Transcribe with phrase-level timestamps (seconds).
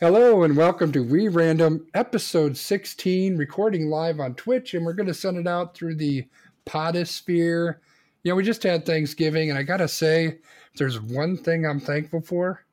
[0.00, 5.06] Hello and welcome to We Random episode 16, recording live on Twitch, and we're going
[5.06, 6.26] to send it out through the
[6.66, 7.76] Podosphere.
[8.24, 10.38] You know, we just had Thanksgiving, and I got to say,
[10.76, 12.66] there's one thing I'm thankful for,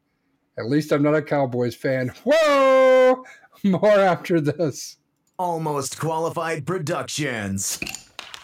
[0.57, 2.07] at least I'm not a Cowboys fan.
[2.23, 3.24] Whoa!
[3.63, 4.97] More after this.
[5.38, 7.79] Almost Qualified Productions.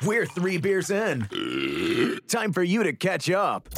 [0.06, 1.28] We're three beers in.
[2.28, 3.70] Time for you to catch up.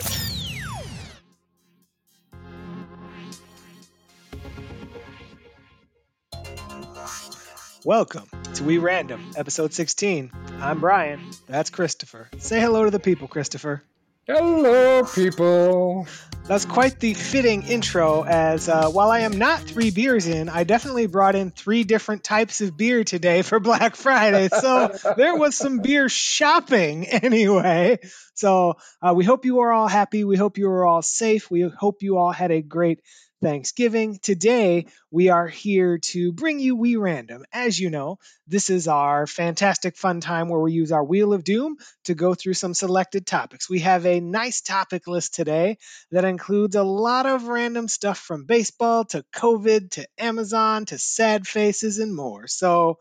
[7.86, 10.32] Welcome to We Random, episode 16.
[10.60, 11.22] I'm Brian.
[11.48, 12.30] That's Christopher.
[12.38, 13.82] Say hello to the people, Christopher.
[14.28, 16.06] Hello, people.
[16.46, 20.66] That's quite the fitting intro, as uh, while I am not three beers in, I
[20.66, 24.50] definitely brought in three different types of beer today for Black Friday.
[24.50, 28.00] So there was some beer shopping anyway.
[28.34, 30.26] So uh, we hope you are all happy.
[30.26, 31.50] We hope you are all safe.
[31.50, 33.00] We hope you all had a great
[33.42, 34.20] Thanksgiving.
[34.22, 37.46] Today, we are here to bring you We Random.
[37.54, 41.44] As you know, this is our fantastic fun time where we use our Wheel of
[41.44, 43.70] Doom to go through some selected topics.
[43.70, 45.78] We have a nice topic list today
[46.12, 51.48] that includes a lot of random stuff from baseball to COVID to Amazon to sad
[51.48, 52.48] faces and more.
[52.48, 53.00] So,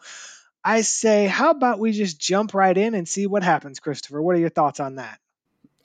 [0.64, 4.20] I say, how about we just jump right in and see what happens, Christopher?
[4.20, 5.18] What are your thoughts on that?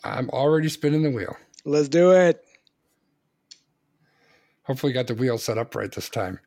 [0.03, 1.37] I'm already spinning the wheel.
[1.63, 2.43] Let's do it.
[4.63, 6.39] Hopefully, got the wheel set up right this time.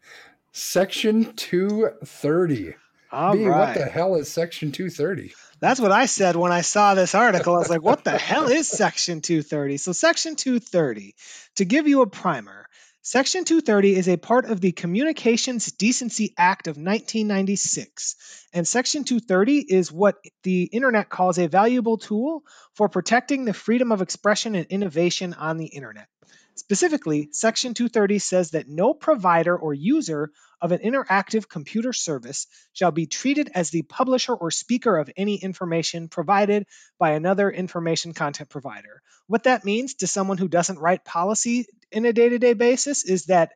[0.53, 2.75] Section 230.
[3.13, 3.59] All B, right.
[3.59, 5.35] what the hell is Section 230?
[5.61, 7.55] That's what I said when I saw this article.
[7.55, 9.77] I was like, what the hell is Section 230?
[9.77, 11.15] So, Section 230,
[11.57, 12.67] to give you a primer,
[13.03, 18.17] Section 230 is a part of the Communications Decency Act of 1996.
[18.53, 22.43] And Section 230 is what the internet calls a valuable tool
[22.75, 26.09] for protecting the freedom of expression and innovation on the internet.
[26.57, 32.91] Specifically, Section 230 says that no provider or user of an interactive computer service shall
[32.91, 36.67] be treated as the publisher or speaker of any information provided
[36.99, 39.03] by another information content provider.
[39.27, 43.05] What that means to someone who doesn't write policy in a day to day basis
[43.05, 43.53] is that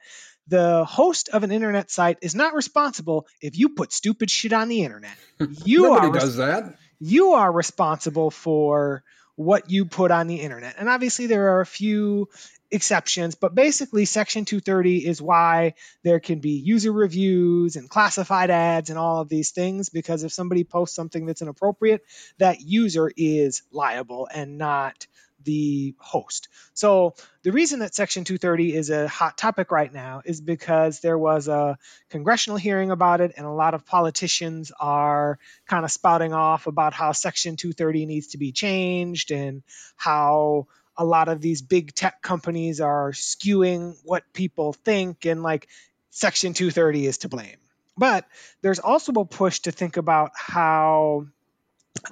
[0.47, 4.69] the host of an internet site is not responsible if you put stupid shit on
[4.69, 5.17] the internet.
[5.65, 6.75] You Nobody are does that.
[6.99, 9.03] you are responsible for
[9.37, 10.75] what you put on the internet.
[10.77, 12.29] And obviously, there are a few
[12.71, 18.91] exceptions, but basically, Section 230 is why there can be user reviews and classified ads
[18.91, 19.89] and all of these things.
[19.89, 22.05] Because if somebody posts something that's inappropriate,
[22.39, 25.07] that user is liable and not
[25.45, 26.49] the host.
[26.75, 31.19] So the reason that Section 230 is a hot topic right now is because there
[31.19, 31.79] was a
[32.11, 36.93] congressional hearing about it, and a lot of politicians are kind of spouting off about
[36.93, 39.63] how Section 230 needs to be changed and
[39.97, 40.67] how
[40.97, 45.69] a lot of these big tech companies are skewing what people think, and like
[46.11, 47.57] Section 230 is to blame.
[47.97, 48.27] But
[48.63, 51.27] there's also a push to think about how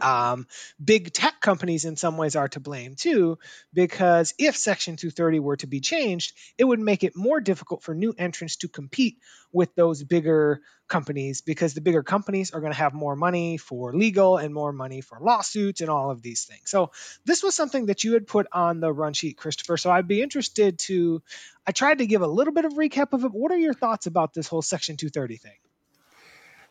[0.00, 0.46] um,
[0.82, 3.38] big tech companies in some ways are to blame too,
[3.72, 7.94] because if Section 230 were to be changed, it would make it more difficult for
[7.94, 9.18] new entrants to compete
[9.52, 13.94] with those bigger companies because the bigger companies are going to have more money for
[13.94, 16.70] legal and more money for lawsuits and all of these things.
[16.70, 16.90] So,
[17.24, 19.76] this was something that you had put on the run sheet, Christopher.
[19.76, 21.22] So, I'd be interested to.
[21.66, 23.32] I tried to give a little bit of recap of it.
[23.32, 25.67] What are your thoughts about this whole Section 230 thing?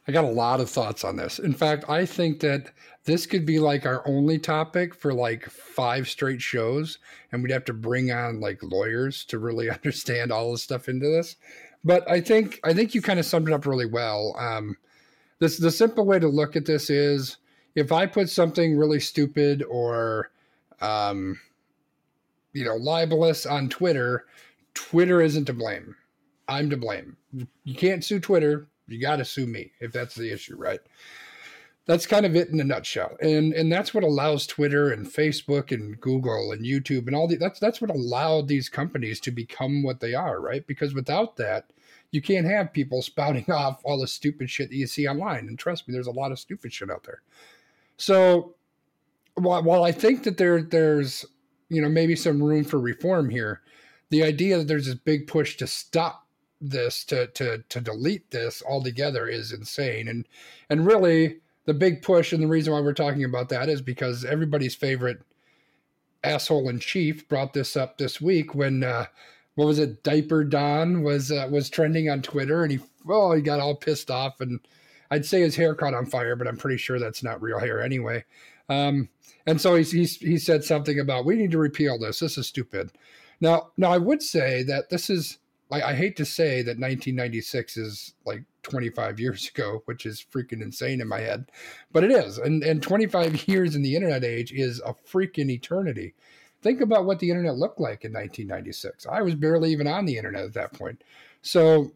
[0.07, 1.38] I got a lot of thoughts on this.
[1.38, 2.72] In fact, I think that
[3.03, 7.00] this could be like our only topic for like five straight shows,
[7.31, 11.07] and we'd have to bring on like lawyers to really understand all the stuff into
[11.07, 11.35] this.
[11.84, 14.35] But I think I think you kind of summed it up really well.
[14.40, 14.78] Um,
[15.40, 17.38] this the simple way to look at this is
[17.75, 20.31] if I put something really stupid or
[20.79, 21.38] um,
[22.53, 24.25] you know libelous on Twitter,
[24.74, 25.95] Twitter isn't to blame.
[26.47, 27.18] I'm to blame.
[27.66, 30.79] You can't sue Twitter you got to sue me if that's the issue, right?
[31.85, 35.71] That's kind of it in a nutshell, and and that's what allows Twitter and Facebook
[35.71, 39.83] and Google and YouTube and all the that's that's what allowed these companies to become
[39.83, 40.67] what they are, right?
[40.67, 41.71] Because without that,
[42.11, 45.47] you can't have people spouting off all the stupid shit that you see online.
[45.47, 47.21] And trust me, there's a lot of stupid shit out there.
[47.95, 48.56] So
[49.35, 51.25] while, while I think that there there's
[51.69, 53.62] you know maybe some room for reform here,
[54.09, 56.26] the idea that there's this big push to stop
[56.59, 60.07] this to to to delete this altogether is insane.
[60.07, 60.27] And
[60.69, 64.25] and really the big push and the reason why we're talking about that is because
[64.25, 65.21] everybody's favorite
[66.24, 69.06] asshole in chief brought this up this week when uh
[69.56, 70.04] what was it?
[70.04, 74.10] Diaper don was uh, was trending on twitter and he well he got all pissed
[74.10, 74.60] off and
[75.12, 77.81] i'd say his hair caught on fire but i'm pretty sure that's not real hair
[77.81, 78.24] anyway.
[78.69, 79.10] Um
[79.45, 82.19] and so he's, he's he said something about we need to repeal this.
[82.19, 82.92] This is stupid.
[83.39, 85.38] Now now i would say that this is
[85.69, 90.61] like I hate to say that 1996 is like 25 years ago, which is freaking
[90.61, 91.51] insane in my head,
[91.91, 92.37] but it is.
[92.37, 96.13] And and 25 years in the internet age is a freaking eternity.
[96.61, 99.05] Think about what the internet looked like in 1996.
[99.05, 101.03] I was barely even on the internet at that point.
[101.41, 101.91] So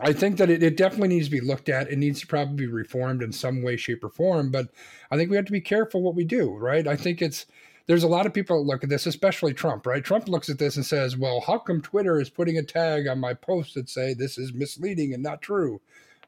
[0.00, 1.90] I think that it, it, definitely needs to be looked at.
[1.90, 4.50] It needs to probably be reformed in some way, shape, or form.
[4.50, 4.68] But
[5.10, 6.86] I think we have to be careful what we do, right?
[6.86, 7.46] I think it's
[7.86, 10.04] there's a lot of people that look at this, especially Trump, right?
[10.04, 13.18] Trump looks at this and says, "Well, how come Twitter is putting a tag on
[13.20, 15.80] my posts that say this is misleading and not true?"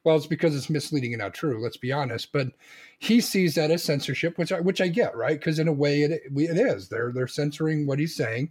[0.05, 1.62] Well, it's because it's misleading and not true.
[1.62, 2.32] Let's be honest.
[2.32, 2.49] But
[2.99, 5.38] he sees that as censorship, which I, which I get, right?
[5.38, 6.88] Because in a way, it it is.
[6.88, 8.50] They're they're censoring what he's saying.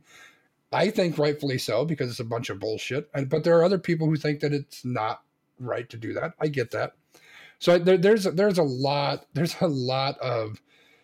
[0.72, 3.10] I think rightfully so because it's a bunch of bullshit.
[3.14, 5.24] And, but there are other people who think that it's not
[5.60, 6.34] right to do that.
[6.40, 6.94] I get that.
[7.60, 10.62] So there, there's there's a lot there's a lot of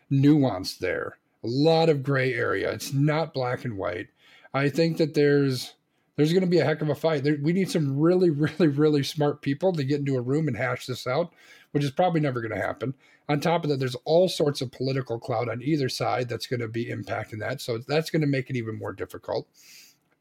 [0.09, 2.71] nuance there, a lot of gray area.
[2.71, 4.07] It's not black and white.
[4.53, 5.73] I think that there's
[6.15, 7.23] there's going to be a heck of a fight.
[7.23, 10.55] There, we need some really, really, really smart people to get into a room and
[10.55, 11.33] hash this out,
[11.71, 12.93] which is probably never going to happen.
[13.29, 16.59] On top of that, there's all sorts of political cloud on either side that's going
[16.59, 17.61] to be impacting that.
[17.61, 19.47] So that's going to make it even more difficult.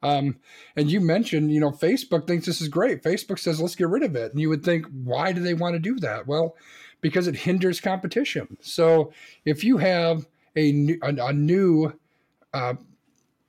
[0.02, 0.38] Um,
[0.76, 3.02] and you mentioned, you know, Facebook thinks this is great.
[3.02, 4.32] Facebook says, let's get rid of it.
[4.32, 6.26] And you would think, why do they want to do that?
[6.26, 6.56] Well,
[7.00, 8.56] because it hinders competition.
[8.60, 9.12] So
[9.44, 10.26] if you have
[10.56, 11.92] a new, a, a new,
[12.52, 12.74] uh,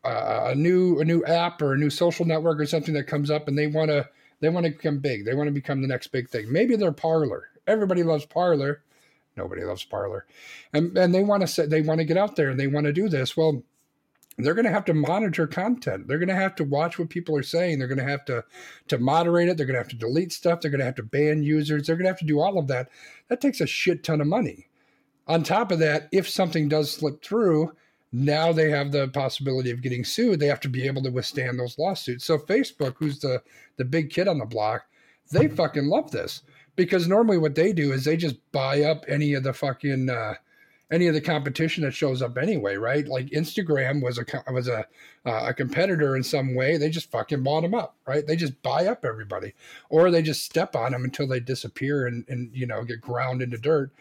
[0.03, 3.47] a new, a new app or a new social network or something that comes up
[3.47, 4.07] and they want to,
[4.41, 5.25] they want to become big.
[5.25, 6.51] They want to become the next big thing.
[6.51, 7.49] Maybe they're Parler.
[7.67, 8.83] Everybody loves Parler.
[9.37, 10.25] Nobody loves Parler.
[10.73, 12.85] And, and they want to say, they want to get out there and they want
[12.85, 13.37] to do this.
[13.37, 13.63] Well,
[14.37, 16.07] they're going to have to monitor content.
[16.07, 17.77] They're going to have to watch what people are saying.
[17.77, 18.43] They're going to have to
[18.87, 19.57] to moderate it.
[19.57, 20.59] They're going to have to delete stuff.
[20.59, 21.85] They're going to have to ban users.
[21.85, 22.89] They're going to have to do all of that.
[23.29, 24.67] That takes a shit ton of money.
[25.27, 27.71] On top of that, if something does slip through,
[28.11, 30.39] now they have the possibility of getting sued.
[30.39, 32.25] They have to be able to withstand those lawsuits.
[32.25, 33.41] So Facebook, who's the
[33.77, 34.85] the big kid on the block,
[35.31, 36.43] they fucking love this
[36.75, 40.35] because normally what they do is they just buy up any of the fucking uh,
[40.91, 43.07] any of the competition that shows up anyway, right?
[43.07, 44.85] Like Instagram was a was a
[45.25, 46.77] uh, a competitor in some way.
[46.77, 48.25] They just fucking bought them up, right?
[48.25, 49.53] They just buy up everybody,
[49.89, 53.41] or they just step on them until they disappear and and you know get ground
[53.41, 53.91] into dirt.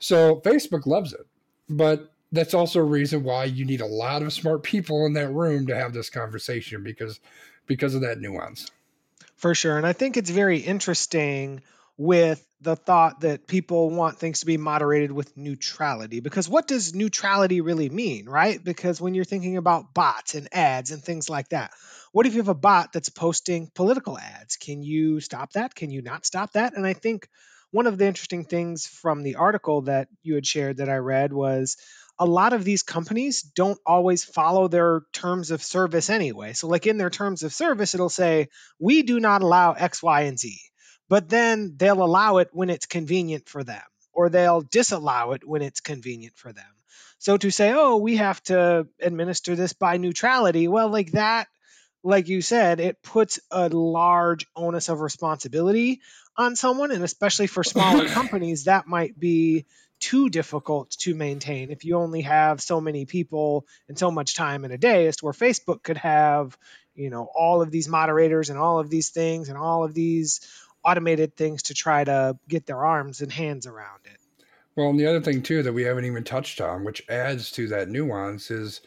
[0.00, 1.26] So Facebook loves it,
[1.68, 5.30] but that's also a reason why you need a lot of smart people in that
[5.30, 7.20] room to have this conversation because
[7.66, 8.70] because of that nuance.
[9.36, 11.62] For sure, and I think it's very interesting
[11.96, 16.20] with the thought that people want things to be moderated with neutrality.
[16.20, 18.62] Because what does neutrality really mean, right?
[18.62, 21.72] Because when you're thinking about bots and ads and things like that,
[22.12, 24.56] what if you have a bot that's posting political ads?
[24.56, 25.74] Can you stop that?
[25.74, 26.74] Can you not stop that?
[26.74, 27.28] And I think
[27.70, 31.32] one of the interesting things from the article that you had shared that I read
[31.32, 31.76] was
[32.18, 36.52] a lot of these companies don't always follow their terms of service anyway.
[36.52, 40.22] So, like in their terms of service, it'll say, We do not allow X, Y,
[40.22, 40.58] and Z
[41.10, 43.82] but then they'll allow it when it's convenient for them,
[44.12, 46.72] or they'll disallow it when it's convenient for them.
[47.18, 51.48] So to say, oh, we have to administer this by neutrality, well, like that,
[52.02, 56.00] like you said, it puts a large onus of responsibility
[56.36, 59.66] on someone, and especially for smaller companies, that might be
[59.98, 64.64] too difficult to maintain if you only have so many people and so much time
[64.64, 66.56] in a day as to where Facebook could have,
[66.94, 70.40] you know, all of these moderators and all of these things and all of these
[70.82, 74.16] automated things to try to get their arms and hands around it.
[74.74, 77.68] Well, and the other thing too that we haven't even touched on, which adds to
[77.68, 78.80] that nuance, is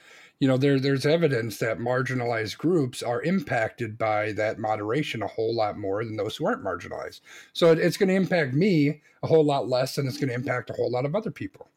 [0.44, 5.56] you know there there's evidence that marginalized groups are impacted by that moderation a whole
[5.56, 7.22] lot more than those who aren't marginalized.
[7.54, 10.34] So it, it's going to impact me a whole lot less than it's going to
[10.34, 11.70] impact a whole lot of other people.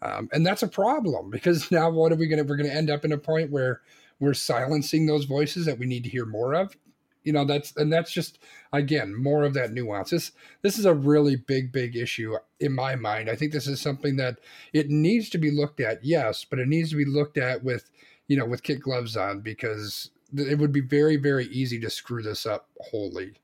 [0.00, 2.76] Um, and that's a problem because now what are we going to we're going to
[2.76, 3.80] end up in a point where
[4.20, 6.76] we're silencing those voices that we need to hear more of
[7.24, 8.38] you know that's and that's just
[8.72, 12.94] again more of that nuance this this is a really big big issue in my
[12.94, 14.38] mind i think this is something that
[14.72, 17.90] it needs to be looked at yes but it needs to be looked at with
[18.28, 22.22] you know with kit gloves on because it would be very very easy to screw
[22.22, 23.34] this up wholly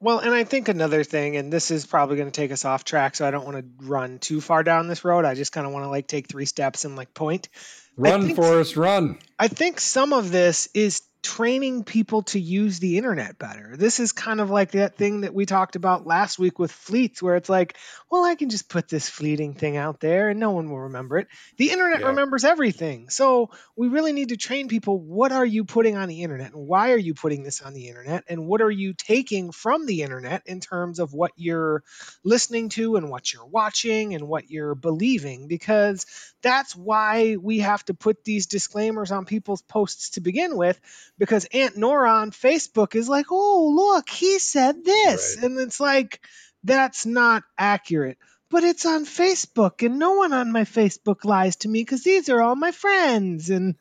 [0.00, 2.84] well, and I think another thing, and this is probably going to take us off
[2.84, 5.26] track, so I don't want to run too far down this road.
[5.26, 7.50] I just kind of want to like take three steps and like point.
[7.96, 9.18] Run, Forrest, run.
[9.38, 13.74] I think some of this is training people to use the internet better.
[13.76, 17.20] This is kind of like that thing that we talked about last week with fleets,
[17.20, 17.76] where it's like,
[18.08, 21.18] well, I can just put this fleeting thing out there and no one will remember
[21.18, 21.26] it.
[21.56, 22.06] The internet yeah.
[22.06, 23.10] remembers everything.
[23.10, 26.68] So we really need to train people what are you putting on the internet and
[26.68, 30.02] why are you putting this on the internet and what are you taking from the
[30.02, 31.82] internet in terms of what you're
[32.22, 36.06] listening to and what you're watching and what you're believing, because
[36.40, 40.78] that's why we have to put these disclaimers on people's posts to begin with
[41.18, 45.36] because Aunt Nora on Facebook is like, oh, look, he said this.
[45.36, 45.44] Right.
[45.44, 46.20] And it's like,
[46.64, 48.18] that's not accurate.
[48.48, 52.28] But it's on Facebook, and no one on my Facebook lies to me because these
[52.28, 53.50] are all my friends.
[53.50, 53.74] And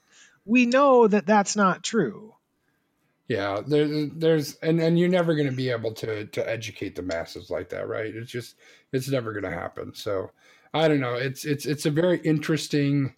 [0.44, 2.34] we know that that's not true.
[3.28, 7.02] Yeah, there, there's and and you're never going to be able to to educate the
[7.02, 8.14] masses like that, right?
[8.14, 8.56] It's just
[8.92, 9.94] it's never going to happen.
[9.96, 10.32] So
[10.74, 11.16] I don't know.
[11.16, 13.14] It's it's it's a very interesting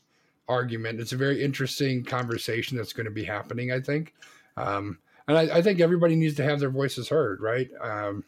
[0.47, 0.99] argument.
[0.99, 3.71] It's a very interesting conversation that's going to be happening.
[3.71, 4.13] I think,
[4.55, 7.69] um, and I, I think everybody needs to have their voices heard, right?
[7.81, 8.23] Um,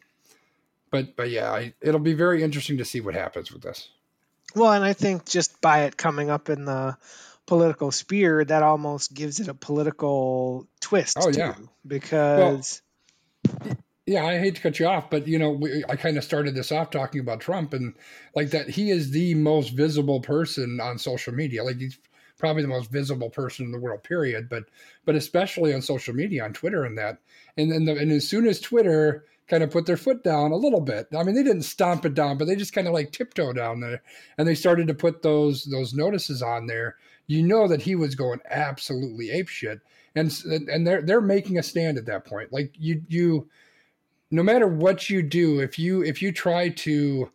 [0.91, 3.89] but but yeah, I, it'll be very interesting to see what happens with this.
[4.55, 6.97] Well, and I think just by it coming up in the
[7.45, 11.17] political sphere, that almost gives it a political twist.
[11.19, 11.55] Oh, too, yeah.
[11.85, 12.81] because
[14.09, 16.55] Yeah, I hate to cut you off, but you know, we, I kind of started
[16.55, 17.93] this off talking about Trump and
[18.35, 21.63] like that he is the most visible person on social media.
[21.63, 21.99] Like he's
[22.39, 24.49] probably the most visible person in the world, period.
[24.49, 24.63] But
[25.05, 27.19] but especially on social media, on Twitter and that.
[27.55, 30.57] And then the, and as soon as Twitter kind of put their foot down a
[30.57, 33.11] little bit, I mean, they didn't stomp it down, but they just kind of like
[33.11, 34.01] tiptoe down there,
[34.39, 36.95] and they started to put those those notices on there.
[37.27, 39.81] You know that he was going absolutely apeshit,
[40.15, 40.35] and
[40.67, 42.51] and they're they're making a stand at that point.
[42.51, 43.49] Like you you
[44.31, 47.31] no matter what you do, if you if you try to,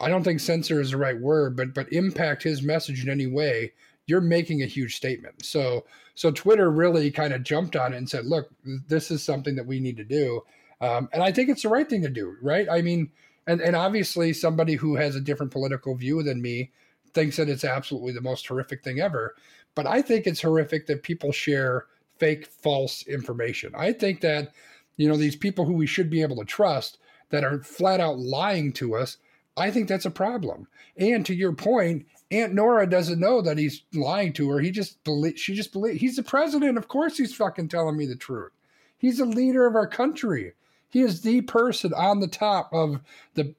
[0.00, 3.26] I don't think censor is the right word, but but impact his message in any
[3.26, 3.72] way,
[4.06, 5.44] you're making a huge statement.
[5.44, 5.84] So
[6.14, 8.50] so Twitter really kind of jumped on it and said, look,
[8.88, 10.42] this is something that we need to do,
[10.80, 12.68] um, and I think it's the right thing to do, right?
[12.70, 13.10] I mean,
[13.46, 16.72] and and obviously somebody who has a different political view than me
[17.14, 19.34] thinks that it's absolutely the most horrific thing ever,
[19.74, 21.86] but I think it's horrific that people share
[22.18, 23.72] fake, false information.
[23.76, 24.52] I think that
[24.96, 26.98] you know these people who we should be able to trust
[27.30, 29.18] that are flat out lying to us
[29.56, 30.66] i think that's a problem.
[30.96, 34.60] And to your point aunt nora doesn't know that he's lying to her.
[34.60, 36.78] He just believe she just believe he's the president.
[36.78, 38.52] Of course he's fucking telling me the truth.
[38.98, 40.52] He's the leader of our country.
[40.88, 43.00] He is the person on the top of
[43.34, 43.54] the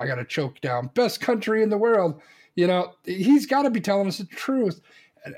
[0.00, 2.20] i gotta choke down best country in the world.
[2.54, 4.80] You know he's got to be telling us the truth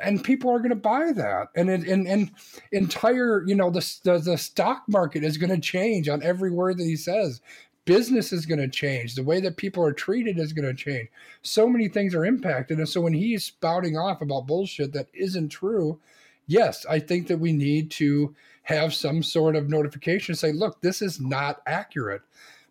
[0.01, 1.49] and people are going to buy that.
[1.55, 2.31] And it, and and
[2.73, 6.79] entire you know the, the the stock market is going to change on every word
[6.79, 7.41] that he says.
[7.85, 9.15] Business is going to change.
[9.15, 11.09] The way that people are treated is going to change.
[11.43, 12.79] So many things are impacted.
[12.79, 16.01] And so when he's spouting off about bullshit that isn't true
[16.47, 21.01] yes i think that we need to have some sort of notification say look this
[21.01, 22.23] is not accurate.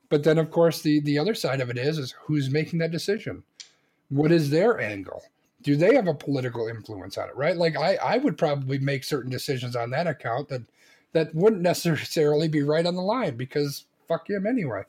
[0.10, 2.92] But then of course the the other side of it is is who's making that
[2.92, 3.44] decision?
[4.10, 5.24] What is their angle
[5.64, 7.58] do they have a political influence on it right?
[7.58, 10.62] Like i i would probably make certain decisions on that account that
[11.14, 14.84] that wouldn't necessarily be right on the line because fuck him anyway.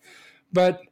[0.53, 0.83] But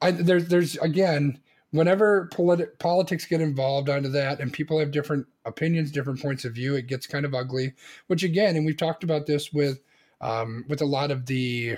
[0.00, 1.40] i there's there's again
[1.72, 6.54] whenever politi- politics get involved onto that and people have different opinions different points of
[6.54, 7.72] view it gets kind of ugly
[8.08, 9.80] which again and we've talked about this with
[10.20, 11.76] um, with a lot of the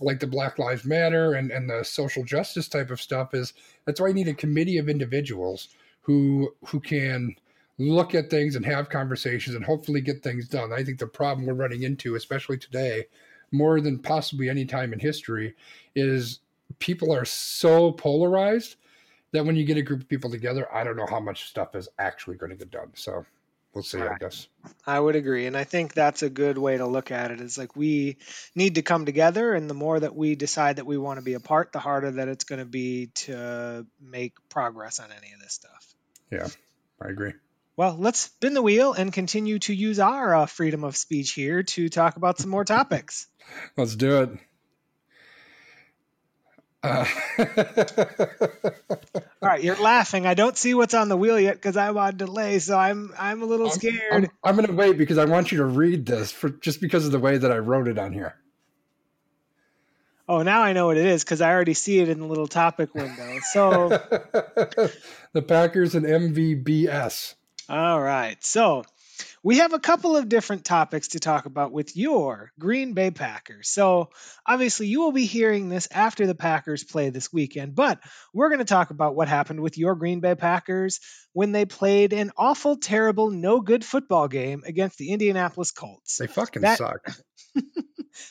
[0.00, 3.52] like the black lives matter and and the social justice type of stuff is
[3.84, 5.68] that's why you need a committee of individuals
[6.04, 7.34] who who can
[7.78, 10.72] look at things and have conversations and hopefully get things done.
[10.72, 13.06] I think the problem we're running into, especially today,
[13.50, 15.54] more than possibly any time in history,
[15.94, 16.40] is
[16.78, 18.76] people are so polarized
[19.32, 21.74] that when you get a group of people together, I don't know how much stuff
[21.74, 22.92] is actually going to get done.
[22.94, 23.26] So
[23.74, 24.20] we'll see, I Right.
[24.20, 24.46] guess.
[24.86, 25.46] I would agree.
[25.46, 28.18] And I think that's a good way to look at it is like we
[28.54, 29.52] need to come together.
[29.52, 32.28] And the more that we decide that we want to be apart, the harder that
[32.28, 35.93] it's going to be to make progress on any of this stuff.
[36.30, 36.48] Yeah,
[37.00, 37.32] I agree.
[37.76, 41.62] Well, let's spin the wheel and continue to use our uh, freedom of speech here
[41.64, 43.26] to talk about some more topics.
[43.76, 44.30] Let's do it.
[46.82, 47.06] Uh,
[49.42, 50.26] All right, you're laughing.
[50.26, 53.42] I don't see what's on the wheel yet because I'm on delay, so I'm I'm
[53.42, 54.12] a little I'm- scared.
[54.12, 57.06] I'm, I'm going to wait because I want you to read this for just because
[57.06, 58.34] of the way that I wrote it on here.
[60.28, 62.46] Oh, now I know what it is because I already see it in the little
[62.46, 63.38] topic window.
[63.52, 63.88] So,
[65.32, 67.34] the Packers and MVBS.
[67.68, 68.84] all right, so
[69.44, 73.68] we have a couple of different topics to talk about with your Green Bay Packers.
[73.68, 74.10] So,
[74.46, 78.00] obviously, you will be hearing this after the Packers play this weekend, but
[78.32, 81.00] we're going to talk about what happened with your Green Bay Packers
[81.32, 86.16] when they played an awful, terrible, no good football game against the Indianapolis Colts.
[86.18, 87.10] They fucking That- suck.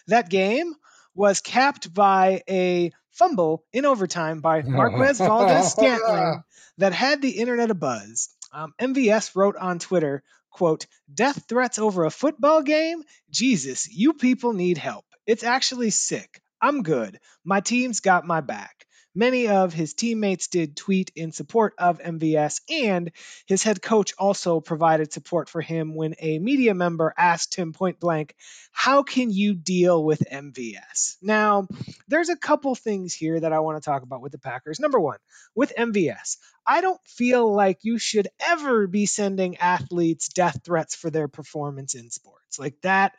[0.08, 0.74] That game
[1.16, 6.44] was capped by a fumble in overtime by Marquez Valdes-Scantling
[6.78, 8.30] that had the internet abuzz.
[8.52, 13.04] Um, MVS wrote on Twitter, quote, death threats over a football game?
[13.30, 15.06] Jesus, you people need help.
[15.26, 16.42] It's actually sick.
[16.62, 17.20] I'm good.
[17.44, 18.86] My team's got my back.
[19.16, 23.12] Many of his teammates did tweet in support of MVS, and
[23.46, 28.00] his head coach also provided support for him when a media member asked him point
[28.00, 28.36] blank,
[28.72, 31.18] How can you deal with MVS?
[31.22, 31.68] Now,
[32.08, 34.80] there's a couple things here that I want to talk about with the Packers.
[34.80, 35.20] Number one,
[35.54, 41.10] with MVS, I don't feel like you should ever be sending athletes death threats for
[41.10, 42.58] their performance in sports.
[42.58, 43.14] Like that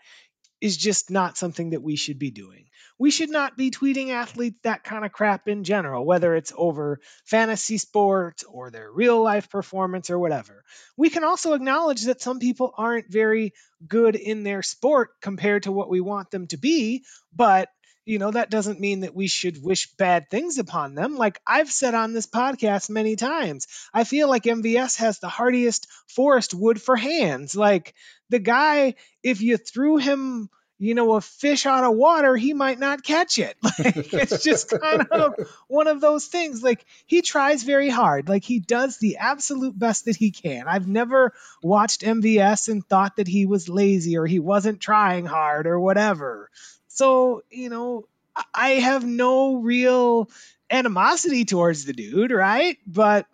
[0.61, 2.65] is just not something that we should be doing.
[2.99, 7.01] We should not be tweeting athletes that kind of crap in general, whether it's over
[7.25, 10.65] fantasy sports or their real life performance or whatever.
[10.97, 13.53] We can also acknowledge that some people aren't very
[13.87, 17.69] good in their sport compared to what we want them to be, but
[18.07, 21.17] you know, that doesn't mean that we should wish bad things upon them.
[21.17, 25.87] Like I've said on this podcast many times, I feel like MVS has the hardiest
[26.09, 27.57] forest wood for hands.
[27.57, 27.95] Like
[28.29, 30.51] the guy, if you threw him,
[30.85, 33.57] you know, a fish out of water, he might not catch it.
[33.79, 35.35] Like it's just kind of
[35.67, 36.63] one of those things.
[36.63, 38.29] Like he tries very hard.
[38.29, 40.69] Like he does the absolute best that he can.
[40.69, 45.67] I've never watched MVS and thought that he was lazy or he wasn't trying hard
[45.67, 46.51] or whatever.
[46.89, 48.07] So, you know,
[48.55, 50.31] I have no real
[50.71, 52.79] animosity towards the dude, right?
[52.87, 53.27] But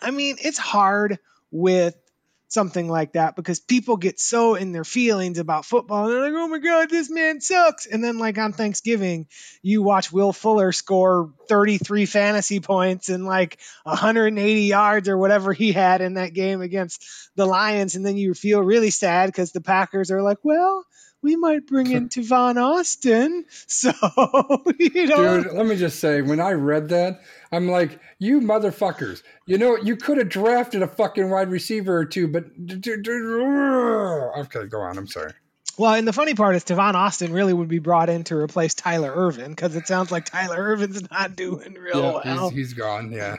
[0.00, 1.18] I mean, it's hard
[1.50, 1.96] with
[2.52, 6.04] something like that because people get so in their feelings about football.
[6.04, 7.86] And they're like, oh my God, this man sucks.
[7.86, 9.26] And then, like on Thanksgiving,
[9.62, 15.72] you watch Will Fuller score 33 fantasy points and like 180 yards or whatever he
[15.72, 17.04] had in that game against
[17.36, 17.96] the Lions.
[17.96, 20.84] And then you feel really sad because the Packers are like, well,
[21.22, 23.44] we might bring in Tavon Austin.
[23.66, 23.92] So,
[24.78, 25.42] you know.
[25.42, 29.22] Dude, let me just say, when I read that, I'm like, you motherfuckers.
[29.46, 32.44] You know, you could have drafted a fucking wide receiver or two, but.
[34.38, 34.98] Okay, go on.
[34.98, 35.32] I'm sorry.
[35.78, 38.74] Well, and the funny part is Tavon Austin really would be brought in to replace
[38.74, 42.50] Tyler Ervin because it sounds like Tyler Ervin's not doing real yeah, well.
[42.50, 43.38] He's, he's gone, yeah.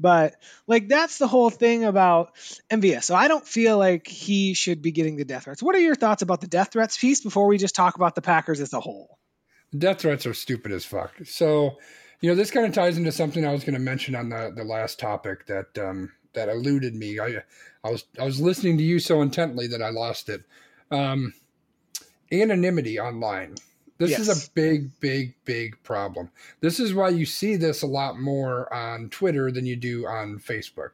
[0.00, 2.34] But like that's the whole thing about
[2.70, 3.04] MVS.
[3.04, 5.62] So I don't feel like he should be getting the death threats.
[5.62, 8.22] What are your thoughts about the death threats piece before we just talk about the
[8.22, 9.18] Packers as a whole?
[9.76, 11.12] Death threats are stupid as fuck.
[11.24, 11.78] So,
[12.20, 14.52] you know, this kind of ties into something I was going to mention on the
[14.54, 17.20] the last topic that um that eluded me.
[17.20, 17.42] I
[17.84, 20.42] I was I was listening to you so intently that I lost it.
[20.90, 21.34] Um
[22.32, 23.56] anonymity online.
[24.00, 24.20] This yes.
[24.20, 26.30] is a big, big, big problem.
[26.60, 30.38] This is why you see this a lot more on Twitter than you do on
[30.38, 30.92] Facebook.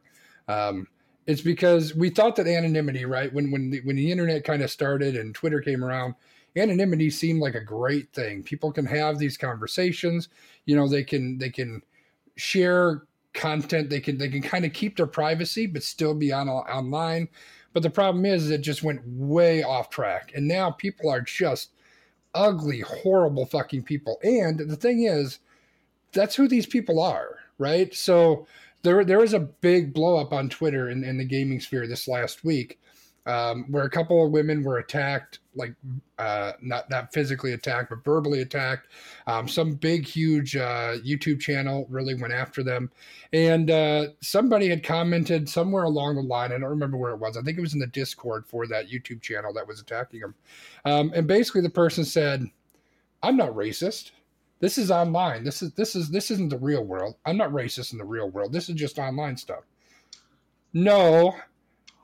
[0.49, 0.89] Um,
[1.25, 3.33] it's because we thought that anonymity, right?
[3.33, 6.17] When when the, when the internet kind of started and Twitter came around,
[6.57, 8.43] anonymity seemed like a great thing.
[8.43, 10.29] People can have these conversations.
[10.65, 11.83] You know, they can they can
[12.35, 13.89] share content.
[13.89, 17.29] They can they can kind of keep their privacy but still be on online.
[17.73, 21.71] But the problem is, it just went way off track, and now people are just
[22.37, 24.19] ugly, horrible fucking people.
[24.23, 25.39] And the thing is,
[26.13, 27.93] that's who these people are, right?
[27.95, 28.47] So
[28.83, 32.07] there there was a big blow up on Twitter in, in the gaming sphere this
[32.07, 32.79] last week
[33.27, 35.75] um, where a couple of women were attacked, like
[36.19, 38.89] uh, not not physically attacked, but verbally attacked.
[39.27, 42.91] Um, some big, huge uh, YouTube channel really went after them,
[43.33, 46.53] and uh, somebody had commented somewhere along the line.
[46.53, 47.37] I don't remember where it was.
[47.37, 50.35] I think it was in the Discord for that YouTube channel that was attacking them.
[50.85, 52.47] Um, and basically, the person said,
[53.23, 54.13] "I'm not racist."
[54.59, 55.45] This is online.
[55.45, 57.17] This is this is this isn't the real world.
[57.27, 58.53] I'm not racist in the real world.
[58.53, 59.65] This is just online stuff.
[60.73, 61.35] No,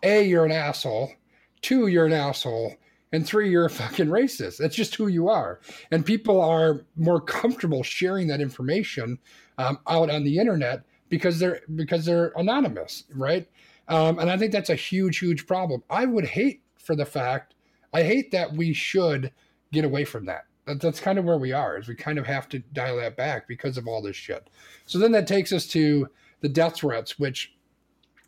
[0.03, 1.13] a, you're an asshole.
[1.61, 2.75] Two, you're an asshole.
[3.13, 4.57] And three, you're a fucking racist.
[4.57, 5.61] That's just who you are.
[5.91, 9.19] And people are more comfortable sharing that information
[9.59, 13.47] um, out on the internet because they're because they're anonymous, right?
[13.89, 15.83] Um, and I think that's a huge, huge problem.
[15.91, 17.55] I would hate for the fact
[17.93, 19.33] I hate that we should
[19.73, 20.47] get away from that.
[20.67, 20.81] that.
[20.81, 21.79] That's kind of where we are.
[21.79, 24.49] Is we kind of have to dial that back because of all this shit.
[24.87, 26.09] So then that takes us to
[26.41, 27.55] the death threats, which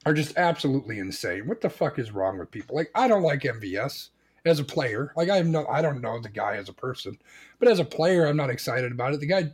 [0.04, 1.46] are just absolutely insane.
[1.46, 2.76] What the fuck is wrong with people?
[2.76, 4.10] Like, I don't like MVS
[4.44, 5.12] as a player.
[5.16, 7.18] Like, I have no, I don't know the guy as a person,
[7.58, 9.20] but as a player, I'm not excited about it.
[9.20, 9.52] The guy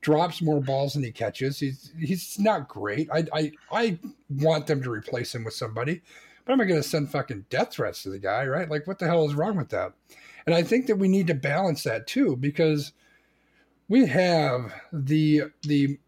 [0.00, 1.60] drops more balls than he catches.
[1.60, 3.08] He's he's not great.
[3.12, 6.02] I I I want them to replace him with somebody,
[6.44, 8.68] but I'm not going to send fucking death threats to the guy, right?
[8.68, 9.92] Like, what the hell is wrong with that?
[10.44, 12.92] And I think that we need to balance that too because
[13.88, 15.98] we have the the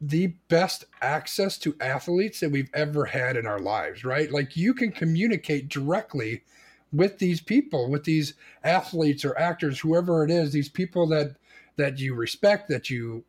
[0.00, 4.30] the best access to athletes that we've ever had in our lives, right?
[4.30, 6.42] Like you can communicate directly
[6.92, 11.36] with these people, with these athletes or actors, whoever it is, these people that
[11.76, 13.24] that you respect, that you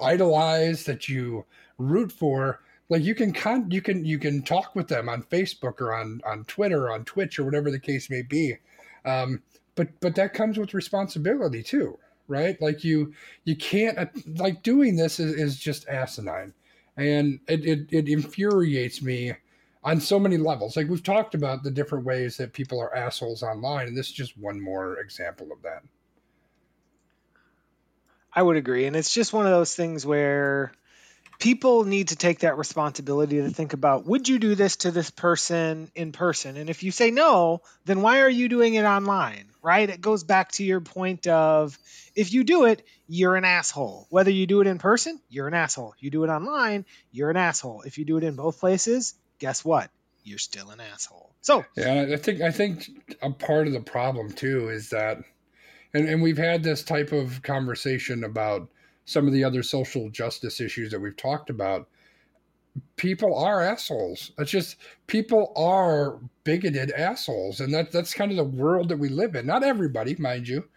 [0.00, 1.44] idolize, that you
[1.78, 2.60] root for.
[2.88, 6.20] Like you can con- you can you can talk with them on Facebook or on
[6.26, 8.56] on Twitter on Twitch or whatever the case may be.
[9.04, 9.42] Um,
[9.74, 12.60] but but that comes with responsibility too, right?
[12.60, 13.12] Like you
[13.44, 13.98] you can't
[14.38, 16.54] like doing this is, is just asinine,
[16.96, 19.32] and it, it it infuriates me
[19.86, 20.76] on so many levels.
[20.76, 24.12] Like we've talked about the different ways that people are assholes online, and this is
[24.12, 25.82] just one more example of that.
[28.32, 30.72] I would agree, and it's just one of those things where
[31.38, 35.10] people need to take that responsibility to think about would you do this to this
[35.10, 36.56] person in person?
[36.56, 39.90] And if you say no then why are you doing it online right?
[39.90, 41.78] It goes back to your point of
[42.14, 44.06] if you do it you're an asshole.
[44.08, 45.94] Whether you do it in person you're an asshole.
[45.98, 47.82] You do it online you're an asshole.
[47.82, 49.90] If you do it in both places guess what
[50.24, 52.90] you're still an asshole so yeah i think i think
[53.22, 55.18] a part of the problem too is that
[55.94, 58.68] and, and we've had this type of conversation about
[59.06, 61.88] some of the other social justice issues that we've talked about,
[62.96, 64.32] people are assholes.
[64.36, 69.08] It's just people are bigoted assholes, and that that's kind of the world that we
[69.08, 69.46] live in.
[69.46, 70.68] Not everybody, mind you,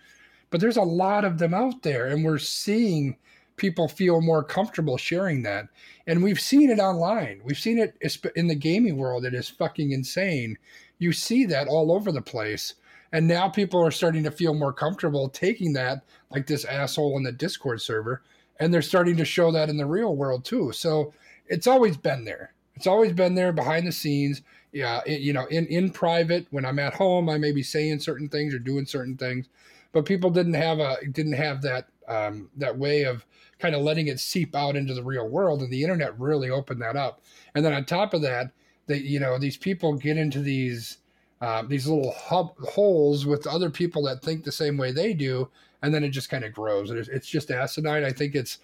[0.52, 3.17] but there's a lot of them out there, and we're seeing
[3.60, 5.67] people feel more comfortable sharing that.
[6.08, 7.41] And we've seen it online.
[7.43, 7.95] We've seen it
[8.36, 9.26] in the gaming world.
[9.26, 10.58] It is fucking insane.
[10.98, 12.76] You see that all over the place.
[13.12, 17.24] And now people are starting to feel more comfortable taking that, like this asshole in
[17.24, 18.22] the Discord server,
[18.60, 20.72] and they're starting to show that in the real world too.
[20.72, 21.13] So
[21.48, 22.54] it's always been there.
[22.76, 24.41] It's always been there behind the scenes.
[24.72, 28.00] Yeah, it, you know, in in private when I'm at home, I may be saying
[28.00, 29.48] certain things or doing certain things,
[29.91, 33.26] but people didn't have a didn't have that um, that way of
[33.60, 36.82] kind of letting it seep out into the real world, and the internet really opened
[36.82, 37.22] that up.
[37.56, 38.52] And then on top of that,
[38.88, 40.98] that you know these people get into these
[41.41, 45.50] um, these little hub, holes with other people that think the same way they do,
[45.82, 46.91] and then it just kind of grows.
[46.91, 48.04] It's, it's just asinine.
[48.04, 48.60] I think it's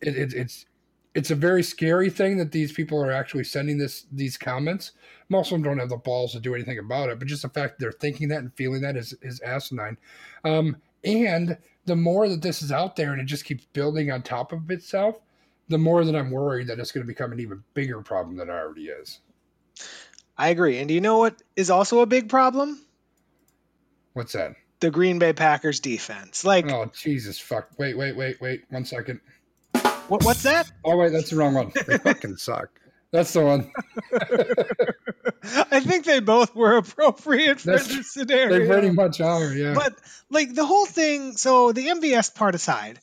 [0.00, 0.66] it, it, it's
[1.14, 4.92] it's a very scary thing that these people are actually sending this these comments.
[5.28, 7.48] Most of them don't have the balls to do anything about it, but just the
[7.48, 9.96] fact they're thinking that and feeling that is is asinine.
[10.44, 11.56] Um, and
[11.90, 14.70] the more that this is out there and it just keeps building on top of
[14.70, 15.16] itself,
[15.66, 18.48] the more that I'm worried that it's going to become an even bigger problem than
[18.48, 19.18] it already is.
[20.38, 20.78] I agree.
[20.78, 22.80] And do you know what is also a big problem?
[24.12, 24.52] What's that?
[24.78, 26.44] The Green Bay Packers defense.
[26.44, 27.68] Like Oh Jesus fuck.
[27.76, 28.62] Wait, wait, wait, wait.
[28.70, 29.20] One second.
[30.06, 30.70] What what's that?
[30.84, 31.72] Oh wait, that's the wrong one.
[31.88, 32.79] They fucking suck.
[33.12, 33.70] That's the one.
[35.72, 38.60] I think they both were appropriate for That's- this scenario.
[38.60, 39.74] They pretty much are, yeah.
[39.74, 39.94] But
[40.30, 43.00] like the whole thing, so the MVS part aside,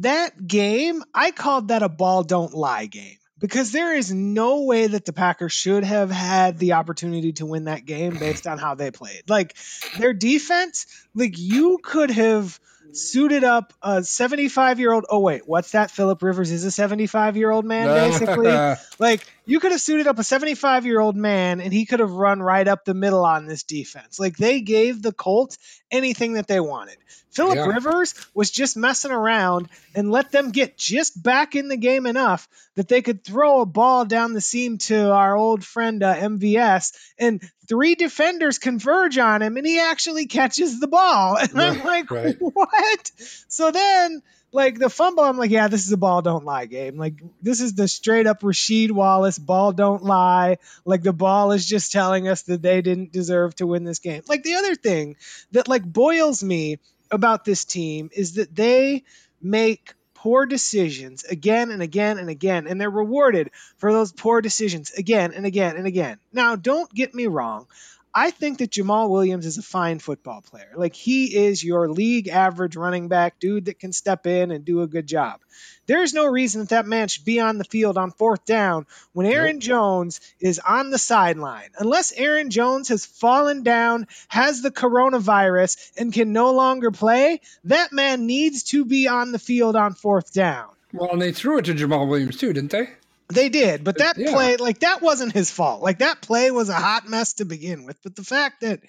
[0.00, 4.86] that game, I called that a ball don't lie game because there is no way
[4.86, 8.76] that the Packers should have had the opportunity to win that game based on how
[8.76, 9.28] they played.
[9.28, 9.56] Like
[9.98, 12.58] their defense, like you could have
[12.92, 15.06] suited up a 75 year old.
[15.08, 15.90] Oh, wait, what's that?
[15.90, 18.52] Philip Rivers is a 75 year old man, basically.
[18.98, 22.12] like you could have suited up a 75 year old man and he could have
[22.12, 24.20] run right up the middle on this defense.
[24.20, 25.58] Like they gave the Colts
[25.90, 26.96] anything that they wanted.
[27.30, 27.66] Philip Yeah.
[27.66, 32.48] Rivers was just messing around and let them get just back in the game enough
[32.76, 36.92] that they could throw a ball down the seam to our old friend uh, MVS
[37.18, 41.36] and three defenders converge on him and he actually catches the ball.
[41.42, 42.36] And I'm like, right.
[42.38, 43.10] what?
[43.48, 46.98] So then like the fumble, I'm like, yeah, this is a ball don't lie game.
[46.98, 50.58] Like this is the straight up Rasheed Wallace ball don't lie.
[50.84, 54.22] Like the ball is just telling us that they didn't deserve to win this game.
[54.28, 55.16] Like the other thing
[55.52, 56.78] that like boils me
[57.10, 59.04] about this team is that they
[59.40, 64.92] make poor decisions again and again and again and they're rewarded for those poor decisions
[64.92, 66.18] again and again and again.
[66.32, 67.66] Now, don't get me wrong.
[68.14, 70.72] I think that Jamaal Williams is a fine football player.
[70.76, 74.82] Like he is your league average running back dude that can step in and do
[74.82, 75.40] a good job.
[75.86, 79.26] There's no reason that that man should be on the field on fourth down when
[79.26, 81.70] Aaron Jones is on the sideline.
[81.78, 87.92] Unless Aaron Jones has fallen down, has the coronavirus, and can no longer play, that
[87.92, 90.68] man needs to be on the field on fourth down.
[90.92, 92.90] well, and they threw it to Jamaal Williams too, didn't they?
[93.32, 94.32] They did, but that Yeah.
[94.32, 95.82] play, like that wasn't his fault.
[95.82, 97.96] Like that play was a hot mess to begin with.
[98.02, 98.80] But the fact that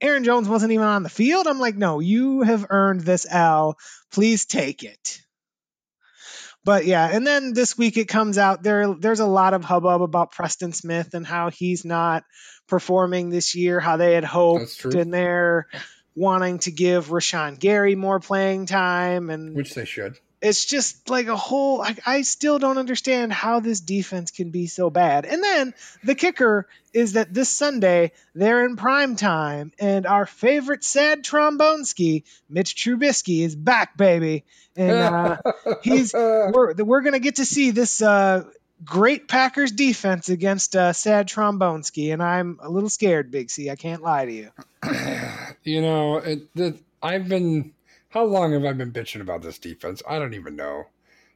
[0.00, 3.78] Aaron Jones wasn't even on the field, I'm like, no, you have earned this L.
[4.10, 5.20] Please take it.
[6.64, 8.92] But yeah, and then this week it comes out there.
[8.92, 12.24] There's a lot of hubbub about Preston Smith and how he's not
[12.66, 15.68] performing this year, how they had hoped, and they're
[16.16, 20.18] wanting to give Rashan Gary more playing time, and Which they should.
[20.40, 24.66] It's just like a whole I, I still don't understand how this defense can be
[24.66, 25.24] so bad.
[25.24, 30.84] And then the kicker is that this sunday they're in prime time and our favorite
[30.84, 34.44] sad trombonski mitch trubisky is back baby.
[34.76, 35.36] And uh,
[35.82, 38.44] he's we're, we're gonna get to see this uh,
[38.84, 43.76] great packers defense against uh, sad trombonski and i'm a little scared big c i
[43.76, 44.50] can't lie to you.
[45.66, 47.72] You know, it, the, I've been
[48.08, 50.02] how long have I been bitching about this defense?
[50.08, 50.84] I don't even know.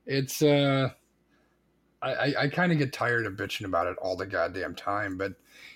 [0.06, 0.90] It's uh
[2.02, 5.16] I, I, I kind of get tired of bitching about it all the goddamn time,
[5.16, 5.34] but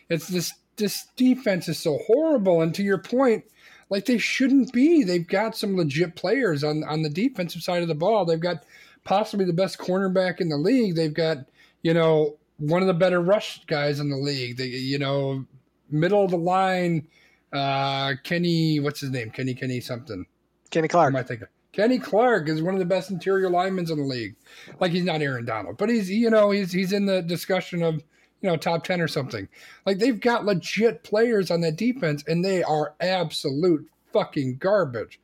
[0.08, 2.62] it's this this defense is so horrible.
[2.62, 3.44] And to your point,
[3.90, 5.04] like they shouldn't be.
[5.04, 8.24] They've got some legit players on on the defensive side of the ball.
[8.24, 8.64] They've got
[9.04, 10.96] possibly the best cornerback in the league.
[10.96, 11.38] They've got
[11.82, 14.56] you know one of the better rush guys in the league.
[14.56, 15.44] They you know
[15.90, 17.06] middle of the line.
[17.52, 19.30] Uh, Kenny, what's his name?
[19.30, 20.26] Kenny, Kenny something.
[20.74, 21.12] Kenny Clark.
[21.12, 21.46] Am I thinking?
[21.72, 24.34] Kenny Clark is one of the best interior linemen in the league.
[24.80, 28.02] Like he's not Aaron Donald, but he's you know he's he's in the discussion of
[28.40, 29.48] you know top ten or something.
[29.86, 35.20] Like they've got legit players on that defense, and they are absolute fucking garbage.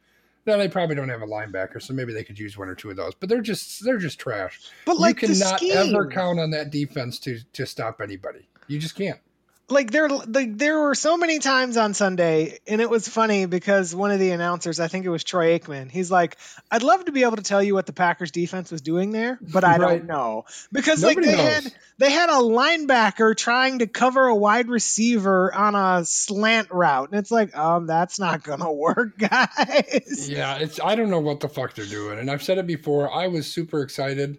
[0.47, 2.91] Now they probably don't have a linebacker, so maybe they could use one or two
[2.91, 3.15] of those.
[3.15, 4.61] But they're just they're just trash.
[4.87, 8.49] But like you cannot ever count on that defense to to stop anybody.
[8.69, 9.19] You just can't.
[9.70, 13.94] Like there like there were so many times on Sunday and it was funny because
[13.94, 16.37] one of the announcers I think it was Troy Aikman he's like
[16.70, 19.38] I'd love to be able to tell you what the Packers defense was doing there
[19.40, 19.98] but I Right.
[19.98, 21.62] don't know because Nobody like they knows.
[21.64, 27.11] had they had a linebacker trying to cover a wide receiver on a slant route
[27.11, 31.20] and it's like um that's not going to work guys Yeah, it's I don't know
[31.20, 32.18] what the fuck they're doing.
[32.18, 34.38] And I've said it before, I was super excited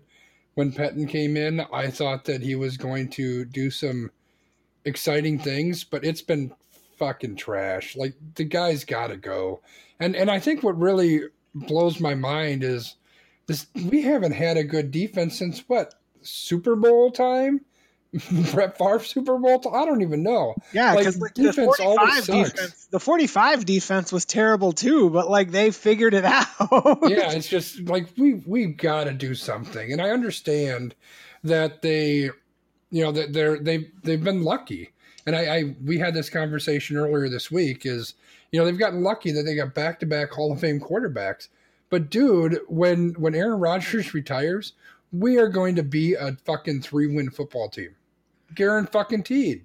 [0.56, 1.62] when Pettine came in.
[1.72, 4.12] I thought that he was going to do some
[4.86, 6.54] exciting things, but it's been
[6.98, 7.96] fucking trash.
[7.96, 9.62] Like the guy's got to go.
[10.00, 11.22] And and I think what really
[11.54, 12.96] blows my mind is
[13.48, 15.96] this we haven't had a good defense since what?
[16.22, 17.62] Super Bowl time?
[18.52, 19.74] Brett Favre Super Bowl time?
[19.74, 20.54] I don't even know.
[20.74, 22.52] Yeah, Like, because like, the defense always 45 sucks.
[22.52, 26.48] defense, the 45 defense was terrible too, but like they figured it out.
[27.04, 30.94] yeah, it's just like we we've got to do something, and I understand
[31.44, 32.30] that they,
[32.92, 34.92] you know, that they're they've they've been lucky,
[35.26, 37.86] and I, I we had this conversation earlier this week.
[37.86, 38.16] Is
[38.52, 41.48] you know they've gotten lucky that they got back to back Hall of Fame quarterbacks,
[41.90, 44.74] but dude, when when Aaron Rodgers retires,
[45.12, 47.96] we are going to be a fucking three win football team,
[48.54, 49.64] guaranteed fucking teed.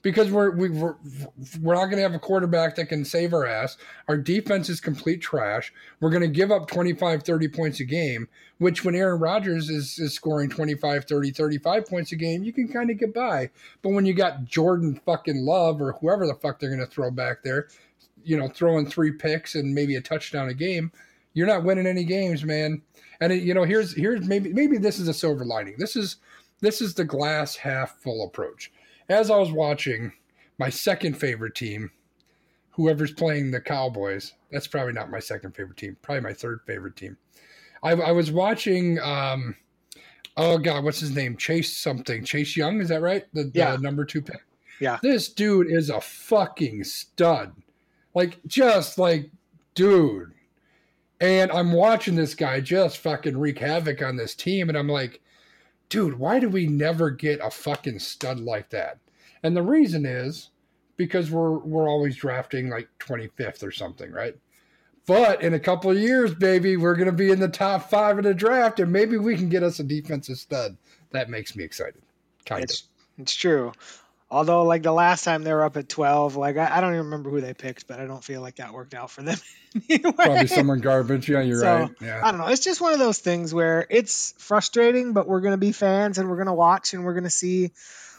[0.00, 0.94] Because we're we, we're
[1.60, 3.76] we're not going to have a quarterback that can save our ass.
[4.06, 5.72] Our defense is complete trash.
[6.00, 9.98] We're going to give up 25, 30 points a game, which when Aaron Rodgers is,
[9.98, 13.50] is scoring 25, 30, 35 points a game, you can kind of get by.
[13.82, 17.10] But when you got Jordan fucking Love or whoever the fuck they're going to throw
[17.10, 17.66] back there,
[18.22, 20.92] you know, throwing three picks and maybe a touchdown a game,
[21.34, 22.82] you're not winning any games, man.
[23.20, 25.74] And it, you know, here's here's maybe maybe this is a silver lining.
[25.78, 26.16] This is
[26.60, 28.72] this is the glass half full approach.
[29.08, 30.12] As I was watching
[30.58, 31.90] my second favorite team,
[32.70, 36.96] whoever's playing the Cowboys, that's probably not my second favorite team, probably my third favorite
[36.96, 37.16] team.
[37.82, 39.54] I, I was watching, um,
[40.36, 41.36] oh God, what's his name?
[41.36, 42.24] Chase something.
[42.24, 43.24] Chase Young, is that right?
[43.32, 43.76] The, the Yeah.
[43.80, 44.44] number two pick.
[44.80, 44.98] Yeah.
[45.02, 47.52] This dude is a fucking stud.
[48.14, 49.30] Like, just like,
[49.74, 50.32] dude.
[51.20, 54.68] And I'm watching this guy just fucking wreak havoc on this team.
[54.68, 55.20] And I'm like,
[55.88, 58.98] dude, why do we never get a fucking stud like that?
[59.42, 60.50] And the reason is
[60.96, 64.36] because we're we're always drafting like 25th or something, right?
[65.06, 68.18] But in a couple of years, baby, we're going to be in the top five
[68.18, 70.76] of the draft, and maybe we can get us a defensive stud.
[71.12, 72.02] That makes me excited.
[72.44, 72.84] Kind It's
[73.16, 73.72] it's true.
[74.30, 77.06] Although, like the last time they were up at twelve, like I, I don't even
[77.06, 79.38] remember who they picked, but I don't feel like that worked out for them.
[79.88, 80.12] anyway.
[80.12, 81.28] Probably someone garbage.
[81.30, 81.90] Yeah, you're So, right.
[82.00, 82.20] Yeah.
[82.22, 82.48] I don't know.
[82.48, 86.28] It's just one of those things where it's frustrating, but we're gonna be fans and
[86.28, 87.72] we're gonna watch and we're gonna see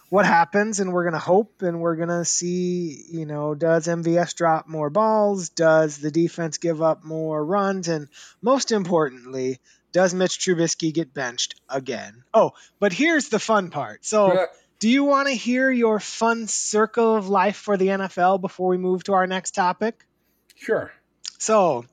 [0.10, 4.68] what happens and we're gonna hope and we're gonna see, you know, does MVS drop
[4.68, 5.50] more balls?
[5.50, 7.88] Does the defense give up more runs?
[7.88, 8.08] And
[8.42, 9.60] most importantly,
[9.92, 12.24] does Mitch Trubisky get benched again?
[12.34, 14.06] Oh, but here's the fun part.
[14.06, 14.48] So.
[14.80, 18.78] Do you want to hear your fun circle of life for the NFL before we
[18.78, 20.06] move to our next topic?
[20.56, 20.92] Sure.
[21.38, 21.86] So,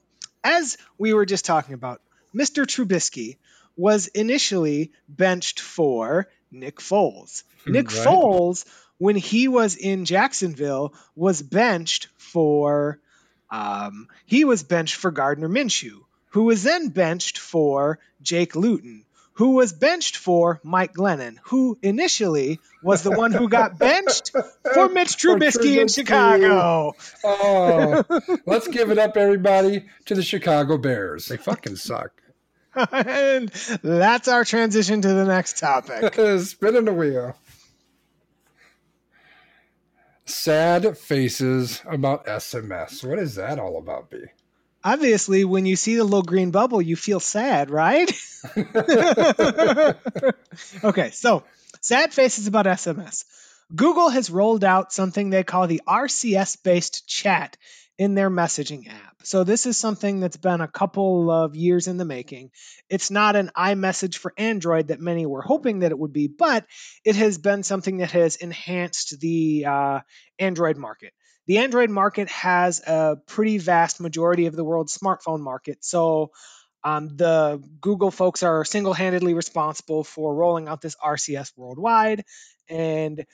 [0.42, 2.00] as we were just talking about,
[2.34, 2.64] Mr.
[2.64, 3.38] Trubisky
[3.76, 7.42] was initially benched for Nick Foles.
[7.66, 8.06] Nick Right.
[8.06, 8.64] Foles,
[8.98, 13.00] when he was in Jacksonville, was benched for
[13.50, 19.05] um, he was benched for Gardner Minshew, who was then benched for Jake Luton,
[19.36, 24.32] who was benched for Mike Glennon, who initially was the one who got benched
[24.74, 26.94] for Mitch For Trubisky in Chicago.
[27.22, 28.02] Oh,
[28.46, 31.26] let's give it up, everybody, to the Chicago Bears.
[31.26, 32.22] They fucking suck.
[32.92, 33.48] and
[33.82, 36.00] that's our transition to the next topic.
[36.16, 37.36] Because spinning the wheel.
[40.24, 43.06] Sad faces about SMS.
[43.06, 44.18] What is that all about, B?
[44.84, 48.10] Obviously, when you see the little green bubble, you feel sad, right?
[50.84, 51.42] okay, so
[51.80, 53.24] sad faces about SMS.
[53.74, 57.56] Google has rolled out something they call the RCS based chat
[57.98, 59.16] in their messaging app.
[59.24, 62.50] So this is something that's been a couple of years in the making.
[62.90, 66.66] It's not an iMessage for Android that many were hoping that it would be, but
[67.04, 70.00] it has been something that has enhanced the uh,
[70.38, 71.12] Android market.
[71.46, 75.84] The Android market has a pretty vast majority of the world's smartphone market.
[75.84, 76.32] So
[76.82, 82.24] um, the Google folks are single handedly responsible for rolling out this RCS worldwide.
[82.68, 83.26] And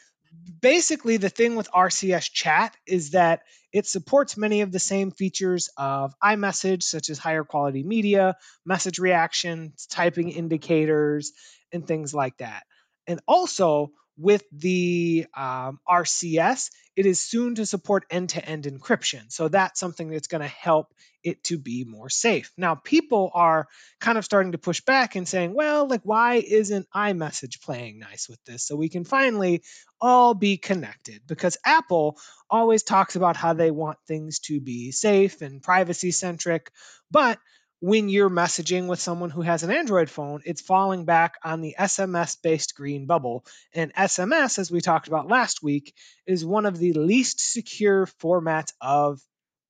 [0.60, 5.70] basically, the thing with RCS chat is that it supports many of the same features
[5.76, 11.32] of iMessage, such as higher quality media, message reactions, typing indicators,
[11.72, 12.62] and things like that.
[13.06, 19.32] And also, with the um, RCS, it is soon to support end to end encryption.
[19.32, 20.92] So that's something that's going to help
[21.24, 22.52] it to be more safe.
[22.56, 23.66] Now, people are
[24.00, 28.28] kind of starting to push back and saying, well, like, why isn't iMessage playing nice
[28.28, 28.66] with this?
[28.66, 29.62] So we can finally
[30.00, 32.18] all be connected because Apple
[32.50, 36.70] always talks about how they want things to be safe and privacy centric.
[37.10, 37.38] But
[37.82, 41.74] when you're messaging with someone who has an Android phone, it's falling back on the
[41.76, 43.44] SMS based green bubble.
[43.74, 45.92] And SMS, as we talked about last week,
[46.24, 49.20] is one of the least secure formats of,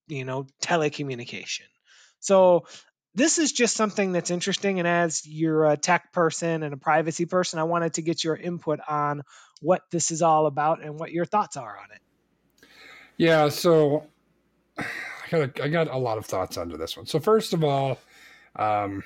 [0.09, 1.63] you know, telecommunication.
[2.21, 2.67] So
[3.15, 4.79] this is just something that's interesting.
[4.79, 8.37] And as you're a tech person and a privacy person, I wanted to get your
[8.37, 9.23] input on
[9.63, 12.69] what this is all about and what your thoughts are on it.
[13.17, 13.49] Yeah.
[13.49, 14.05] So
[15.33, 17.07] got a, I got a lot of thoughts onto this one.
[17.07, 17.99] So first of all,
[18.57, 19.03] um,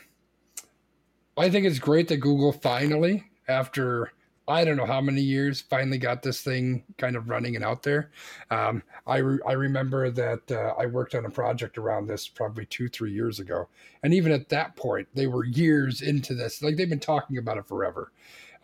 [1.36, 4.12] I think it's great that Google finally, after
[4.48, 7.82] I don't know how many years, finally got this thing kind of running and out
[7.82, 8.10] there.
[8.50, 12.66] Um, I re- I remember that uh, I worked on a project around this probably
[12.66, 13.68] two three years ago,
[14.02, 16.62] and even at that point, they were years into this.
[16.62, 18.12] Like they've been talking about it forever.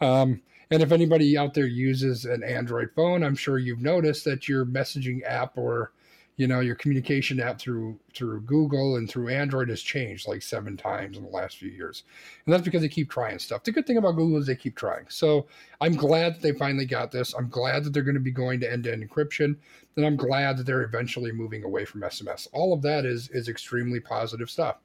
[0.00, 4.48] Um, and if anybody out there uses an Android phone, I'm sure you've noticed that
[4.48, 5.92] your messaging app or
[6.36, 10.76] you know your communication app through through google and through android has changed like seven
[10.76, 12.04] times in the last few years.
[12.44, 13.64] And that's because they keep trying stuff.
[13.64, 15.04] The good thing about google is they keep trying.
[15.08, 15.46] So
[15.80, 17.34] i'm glad that they finally got this.
[17.34, 19.56] I'm glad that they're going to be going to end-to-end encryption.
[19.96, 23.48] And i'm glad that they're eventually moving away from sms all of that is is
[23.48, 24.76] extremely positive stuff.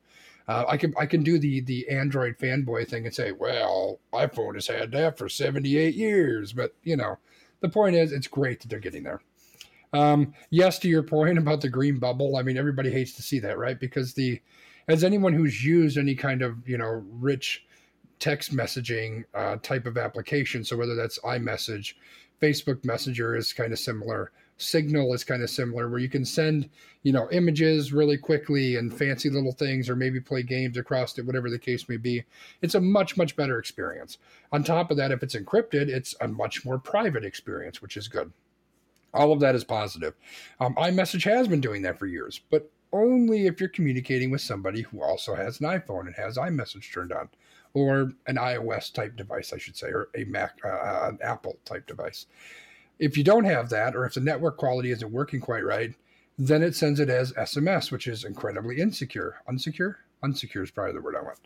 [0.48, 4.56] Uh, I can I can do the the Android fanboy thing and say, well, iPhone
[4.56, 7.18] has had that for 78 years, but you know,
[7.60, 9.22] the point is, it's great that they're getting there.
[9.94, 13.40] Um, yes, to your point about the green bubble, I mean, everybody hates to see
[13.40, 13.80] that, right?
[13.80, 14.42] Because the,
[14.88, 17.66] as anyone who's used any kind of, you know, rich
[18.20, 21.94] text messaging uh, type of application, so whether that's iMessage,
[22.42, 24.32] Facebook Messenger is kind of similar.
[24.58, 26.70] Signal is kind of similar, where you can send,
[27.04, 31.26] you know, images really quickly and fancy little things, or maybe play games across it,
[31.26, 32.24] whatever the case may be.
[32.62, 34.18] It's a much, much better experience.
[34.52, 38.08] On top of that, if it's encrypted, it's a much more private experience, which is
[38.08, 38.34] good.
[39.14, 40.14] All of that is positive.
[40.60, 44.82] Um, iMessage has been doing that for years, but only if you're communicating with somebody
[44.82, 47.30] who also has an iPhone and has iMessage turned on,
[47.74, 51.58] or an iOS type device, I should say, or a Mac, uh, uh an Apple
[51.66, 52.26] type device.
[53.00, 55.94] If you don't have that, or if the network quality isn't working quite right,
[56.38, 59.36] then it sends it as SMS, which is incredibly insecure.
[59.48, 59.96] Unsecure?
[60.24, 61.40] Unsecure is probably the word I want.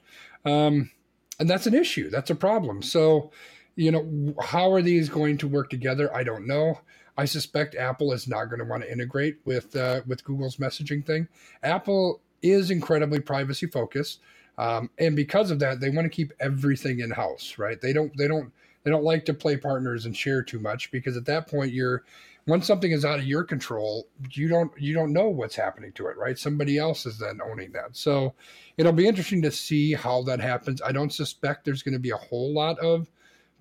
[0.45, 0.91] Um,
[1.39, 2.10] and that's an issue.
[2.10, 2.82] That's a problem.
[2.82, 3.32] So,
[3.76, 6.13] you know, how are these going to work together?
[6.15, 6.80] I don't know.
[7.17, 11.06] I suspect Apple is not going to want to integrate with uh, with Google's messaging
[11.06, 11.28] thing.
[11.63, 14.19] Apple is incredibly privacy focused,
[14.58, 17.56] um, and because of that, they want to keep everything in house.
[17.58, 17.80] Right?
[17.80, 18.15] They don't.
[18.17, 18.52] They don't.
[18.84, 22.04] They don't like to play partners and share too much because at that point, you're
[22.47, 26.08] once something is out of your control, you don't you don't know what's happening to
[26.08, 26.17] it.
[26.17, 26.38] Right?
[26.38, 27.95] Somebody else is then owning that.
[27.95, 28.34] So
[28.78, 30.82] it'll be interesting to see how that happens.
[30.82, 33.10] I don't suspect there's going to be a whole lot of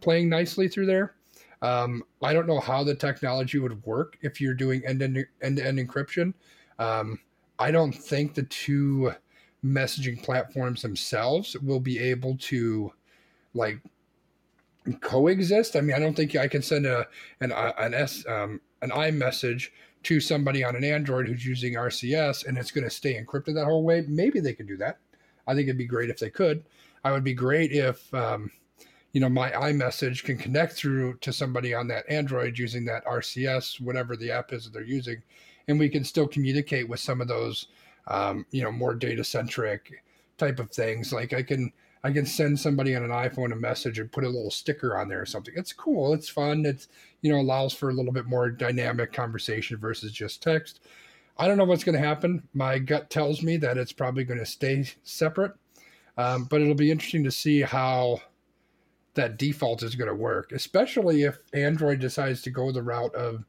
[0.00, 1.14] playing nicely through there.
[1.62, 5.58] Um, I don't know how the technology would work if you're doing end to end
[5.58, 6.32] encryption.
[6.78, 7.18] Um,
[7.58, 9.12] I don't think the two
[9.64, 12.92] messaging platforms themselves will be able to
[13.52, 13.80] like
[15.00, 15.76] coexist.
[15.76, 17.06] I mean, I don't think I can send a
[17.40, 19.68] an an s um, an iMessage
[20.04, 23.66] to somebody on an Android who's using RCS and it's going to stay encrypted that
[23.66, 24.02] whole way.
[24.08, 24.98] Maybe they could do that.
[25.46, 26.64] I think it'd be great if they could.
[27.04, 28.50] I would be great if um,
[29.12, 33.80] you know my iMessage can connect through to somebody on that Android using that RCS,
[33.80, 35.22] whatever the app is that they're using,
[35.68, 37.66] and we can still communicate with some of those
[38.06, 40.02] um, you know more data centric
[40.38, 41.12] type of things.
[41.12, 44.28] Like I can I can send somebody on an iPhone a message and put a
[44.28, 45.54] little sticker on there or something.
[45.56, 46.14] It's cool.
[46.14, 46.64] It's fun.
[46.64, 46.88] It's
[47.22, 50.80] you know allows for a little bit more dynamic conversation versus just text.
[51.36, 52.46] I don't know what's going to happen.
[52.52, 55.52] My gut tells me that it's probably going to stay separate,
[56.18, 58.20] um, but it'll be interesting to see how
[59.14, 63.44] that default is going to work, especially if Android decides to go the route of,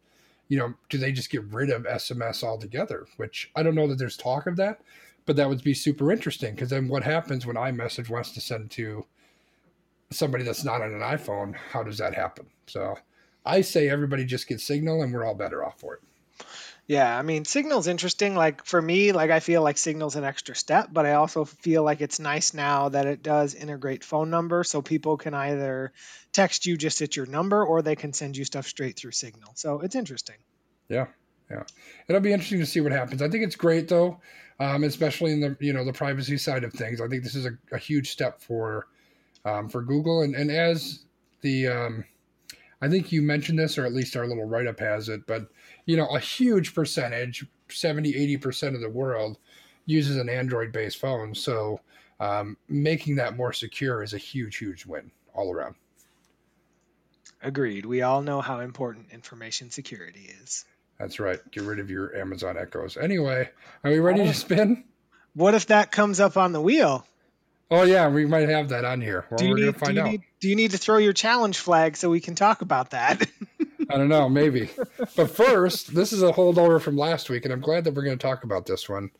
[0.47, 3.05] you know, do they just get rid of SMS altogether?
[3.17, 4.81] Which I don't know that there's talk of that,
[5.25, 8.71] but that would be super interesting because then what happens when iMessage wants to send
[8.71, 9.05] to
[10.09, 11.55] somebody that's not on an iPhone?
[11.55, 12.47] How does that happen?
[12.67, 12.97] So
[13.45, 16.01] I say everybody just gets Signal and we're all better off for it.
[16.91, 18.35] Yeah, I mean, Signal's interesting.
[18.35, 21.83] Like for me, like I feel like Signal's an extra step, but I also feel
[21.83, 25.93] like it's nice now that it does integrate phone number, so people can either
[26.33, 29.53] text you just at your number or they can send you stuff straight through Signal.
[29.55, 30.35] So it's interesting.
[30.89, 31.05] Yeah,
[31.49, 31.63] yeah,
[32.09, 33.21] it'll be interesting to see what happens.
[33.21, 34.19] I think it's great though,
[34.59, 36.99] um, especially in the you know the privacy side of things.
[36.99, 38.87] I think this is a, a huge step for
[39.45, 41.05] um, for Google, and and as
[41.39, 42.03] the um,
[42.81, 45.47] I think you mentioned this, or at least our little write up has it, but
[45.85, 49.37] you know, a huge percentage, 70, 80% of the world
[49.85, 51.33] uses an Android based phone.
[51.35, 51.79] So
[52.19, 55.75] um, making that more secure is a huge, huge win all around.
[57.41, 57.85] Agreed.
[57.85, 60.65] We all know how important information security is.
[60.99, 61.39] That's right.
[61.51, 62.95] Get rid of your Amazon Echoes.
[62.95, 63.49] Anyway,
[63.83, 64.83] are we ready to spin?
[65.33, 67.05] What if that comes up on the wheel?
[67.71, 69.25] Oh yeah, we might have that on here.
[69.31, 70.11] Well, do you we're need, gonna find do you out.
[70.11, 73.25] Need, do you need to throw your challenge flag so we can talk about that?
[73.91, 74.69] I don't know, maybe.
[75.15, 78.17] But first, this is a holdover from last week, and I'm glad that we're going
[78.17, 79.11] to talk about this one.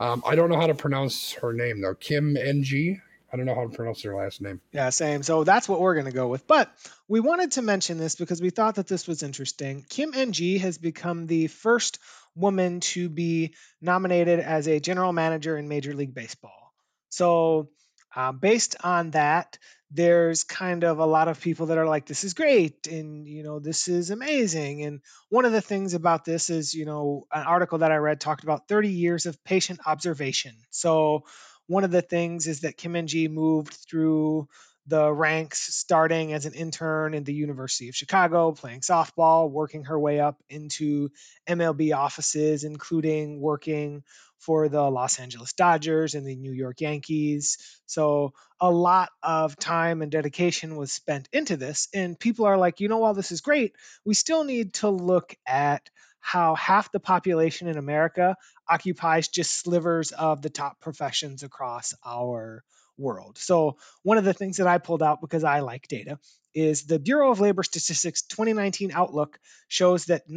[0.00, 1.94] Um, I don't know how to pronounce her name though.
[1.94, 3.00] Kim Ng.
[3.32, 4.60] I don't know how to pronounce her last name.
[4.72, 5.24] Yeah, same.
[5.24, 6.46] So that's what we're going to go with.
[6.46, 6.72] But
[7.08, 9.84] we wanted to mention this because we thought that this was interesting.
[9.88, 11.98] Kim Ng has become the first
[12.36, 16.72] woman to be nominated as a general manager in Major League Baseball.
[17.08, 17.70] So,
[18.16, 19.58] uh, based on that,
[19.90, 23.44] there's kind of a lot of people that are like, this is great and, you
[23.44, 24.82] know, this is amazing.
[24.82, 28.20] And one of the things about this is, you know, an article that I read
[28.20, 30.54] talked about 30 years of patient observation.
[30.70, 31.24] So,
[31.66, 34.48] one of the things is that Kim Ng moved through
[34.86, 39.98] the ranks starting as an intern in the University of Chicago, playing softball, working her
[39.98, 41.10] way up into
[41.48, 44.02] MLB offices, including working
[44.44, 47.58] for the Los Angeles Dodgers and the New York Yankees.
[47.86, 51.88] So a lot of time and dedication was spent into this.
[51.94, 53.74] And people are like, you know, while this is great,
[54.04, 55.88] we still need to look at
[56.20, 58.36] how half the population in America
[58.68, 62.64] occupies just slivers of the top professions across our
[62.96, 63.36] world.
[63.38, 66.18] So, one of the things that I pulled out because I like data
[66.54, 69.38] is the Bureau of Labor Statistics 2019 Outlook
[69.68, 70.28] shows that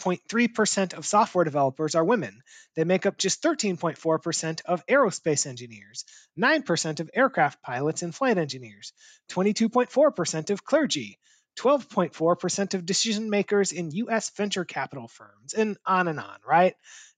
[0.00, 2.42] 19.3% of software developers are women.
[2.74, 6.04] They make up just 13.4% of aerospace engineers,
[6.38, 8.92] 9% of aircraft pilots and flight engineers,
[9.30, 11.18] 22.4% of clergy,
[11.58, 16.74] 12.4% of decision makers in US venture capital firms, and on and on, right?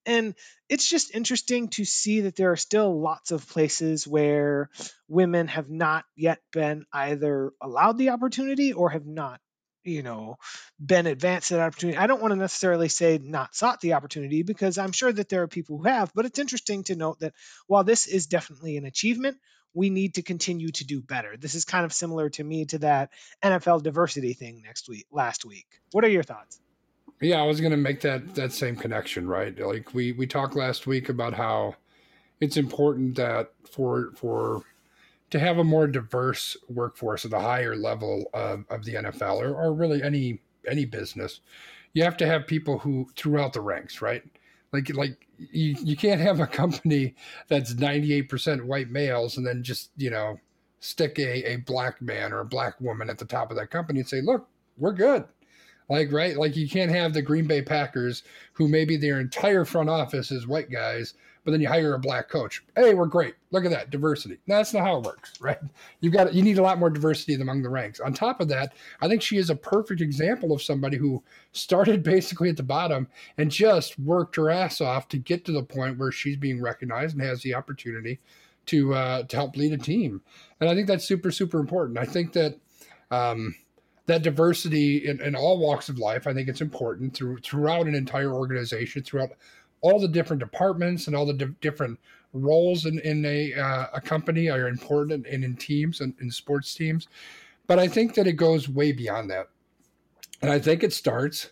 [0.07, 0.35] And
[0.69, 4.69] it's just interesting to see that there are still lots of places where
[5.09, 9.41] women have not yet been either allowed the opportunity or have not,
[9.85, 10.39] you know,
[10.85, 11.99] been advanced that opportunity.
[11.99, 15.43] I don't want to necessarily say not sought the opportunity because I'm sure that there
[15.43, 17.35] are people who have, but it's interesting to note that
[17.67, 19.37] while this is definitely an achievement,
[19.75, 21.37] we need to continue to do better.
[21.37, 23.11] This is kind of similar to me to that
[23.43, 25.67] NFL diversity thing next week, last week.
[25.93, 26.61] What are your thoughts?
[27.21, 29.57] Yeah, I was going to make that that same connection, right?
[29.59, 31.75] Like we we talked last week about how
[32.41, 34.63] it's important that for for
[35.35, 39.53] to have a more diverse workforce at the higher level of, of the NFL or,
[39.53, 41.41] or really any any business,
[41.93, 44.23] you have to have people who throughout the ranks, right?
[44.73, 47.17] Like like you, you can't have a company
[47.49, 50.39] that's 98% white males and then just, you know,
[50.79, 53.99] stick a, a black man or a black woman at the top of that company
[53.99, 54.47] and say, look,
[54.79, 55.25] we're good.
[55.89, 56.37] Like, right?
[56.37, 58.23] Like, you can't have the Green Bay Packers,
[58.55, 61.15] who maybe their entire front office is white guys,
[61.45, 62.65] but then you hire a black coach.
[62.75, 63.35] Hey, we're great.
[63.51, 64.39] Look at that diversity.
[64.47, 65.59] That's not how it works, right?
[66.01, 68.01] You've got you need a lot more diversity among the ranks.
[68.01, 68.73] On top of that,
[69.03, 71.23] I think she is a perfect example of somebody who
[71.53, 75.63] started basically at the bottom and just worked her ass off to get to the
[75.63, 78.21] point where she's being recognized and has the opportunity
[78.67, 80.23] to uh, to help lead a team.
[80.61, 81.99] And I think that's super super important.
[81.99, 82.59] I think that.
[83.11, 83.55] Um,
[84.07, 86.27] that diversity in, in, all walks of life.
[86.27, 89.31] I think it's important through throughout an entire organization, throughout
[89.81, 91.99] all the different departments and all the di- different
[92.33, 96.75] roles in, in a, uh, a company are important and in teams and in sports
[96.75, 97.09] teams.
[97.67, 99.49] But I think that it goes way beyond that.
[100.43, 101.51] And I think it starts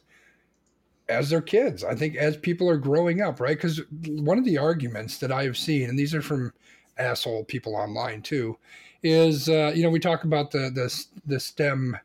[1.09, 1.85] as their kids.
[1.85, 3.57] I think as people are growing up, right?
[3.57, 6.53] Because one of the arguments that I have seen, and these are from
[6.99, 8.59] asshole people online too,
[9.03, 11.97] is uh, you know we talk about the the the STEM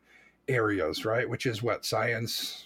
[0.48, 1.30] areas, right?
[1.30, 2.66] Which is what science,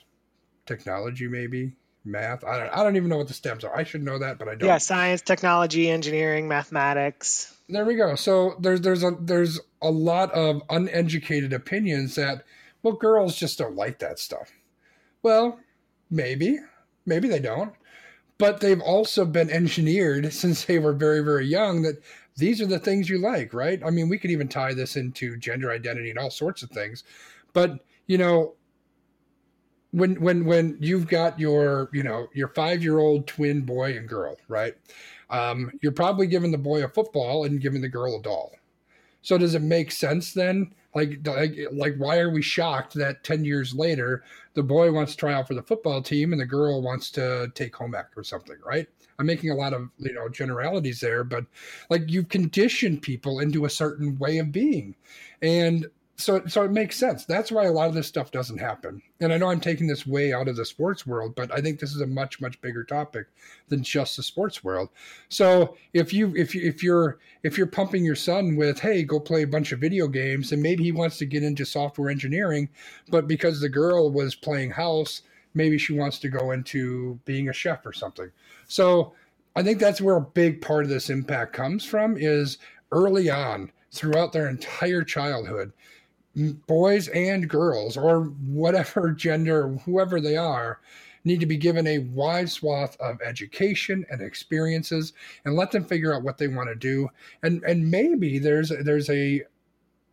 [0.65, 1.73] technology, maybe
[2.03, 2.43] math.
[2.43, 2.69] I don't.
[2.69, 3.75] I don't even know what the STEMs are.
[3.75, 4.67] I should know that, but I don't.
[4.67, 7.55] Yeah, science, technology, engineering, mathematics.
[7.69, 8.15] There we go.
[8.15, 12.43] So there's there's a there's a lot of uneducated opinions that
[12.83, 14.51] well girls just don't like that stuff.
[15.23, 15.59] Well,
[16.11, 16.59] Maybe,
[17.05, 17.73] maybe they don't.
[18.37, 22.03] But they've also been engineered since they were very, very young that
[22.35, 23.81] these are the things you like, right?
[23.85, 27.03] I mean, we could even tie this into gender identity and all sorts of things.
[27.53, 28.55] But, you know,
[29.91, 34.07] when when when you've got your you know your five year old twin boy and
[34.07, 34.73] girl right
[35.31, 38.51] um, you're probably giving the boy a football and giving the girl a doll.
[39.21, 40.73] So does it make sense then?
[40.93, 44.25] Like like like why are we shocked that 10 years later
[44.55, 47.49] the boy wants to try out for the football team and the girl wants to
[47.55, 48.87] take home ec or something right?
[49.17, 51.45] I'm making a lot of you know generalities there but
[51.89, 54.95] like you've conditioned people into a certain way of being.
[55.41, 55.87] And
[56.21, 57.25] so so it makes sense.
[57.25, 59.01] That's why a lot of this stuff doesn't happen.
[59.19, 61.79] And I know I'm taking this way out of the sports world, but I think
[61.79, 63.27] this is a much much bigger topic
[63.69, 64.89] than just the sports world.
[65.29, 69.19] So if you if you if you're if you're pumping your son with, hey, go
[69.19, 72.69] play a bunch of video games, and maybe he wants to get into software engineering,
[73.09, 77.53] but because the girl was playing house, maybe she wants to go into being a
[77.53, 78.31] chef or something.
[78.67, 79.13] So
[79.55, 82.57] I think that's where a big part of this impact comes from is
[82.91, 85.73] early on throughout their entire childhood
[86.35, 90.79] boys and girls, or whatever gender, whoever they are,
[91.23, 95.13] need to be given a wide swath of education and experiences
[95.45, 97.09] and let them figure out what they want to do.
[97.43, 99.43] And and maybe there's there's a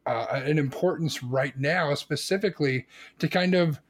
[0.07, 2.87] uh, an importance right now specifically
[3.19, 3.81] to kind of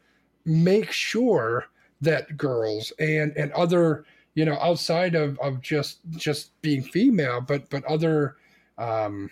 [0.45, 1.67] make sure
[2.01, 4.05] that girls and and other
[4.35, 8.37] you know outside of of just just being female but but other
[8.79, 9.31] um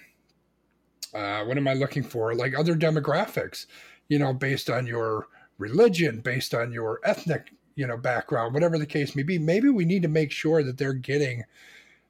[1.15, 2.35] uh, what am I looking for?
[2.35, 3.67] Like other demographics,
[4.09, 5.29] you know, based on your
[5.59, 9.39] religion, based on your ethnic, you know, background, whatever the case may be.
[9.39, 11.45] Maybe we need to make sure that they're getting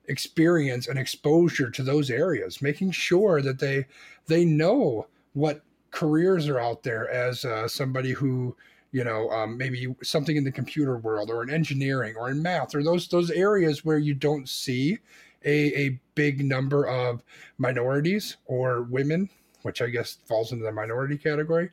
[0.09, 3.87] experience and exposure to those areas, making sure that they
[4.27, 8.57] they know what careers are out there as uh, somebody who
[8.93, 12.75] you know um, maybe something in the computer world or in engineering or in math
[12.75, 14.99] or those those areas where you don't see
[15.45, 17.23] a, a big number of
[17.59, 19.29] minorities or women,
[19.63, 21.71] which I guess falls into the minority category,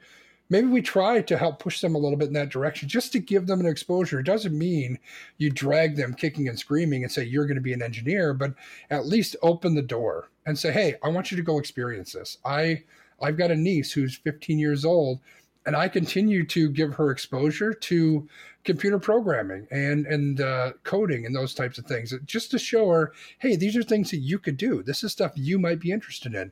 [0.49, 3.20] maybe we try to help push them a little bit in that direction just to
[3.20, 4.20] give them an exposure.
[4.20, 4.99] It doesn't mean
[5.38, 8.53] you drag them kicking and screaming and say, you're going to be an engineer, but
[8.89, 12.38] at least open the door and say, hey, I want you to go experience this.
[12.45, 12.84] I,
[13.22, 15.20] I've got a niece who's 15 years old
[15.66, 18.28] and I continue to give her exposure to
[18.64, 23.14] computer programming and and uh, coding and those types of things, just to show her,
[23.39, 24.84] hey, these are things that you could do.
[24.84, 26.51] This is stuff you might be interested in.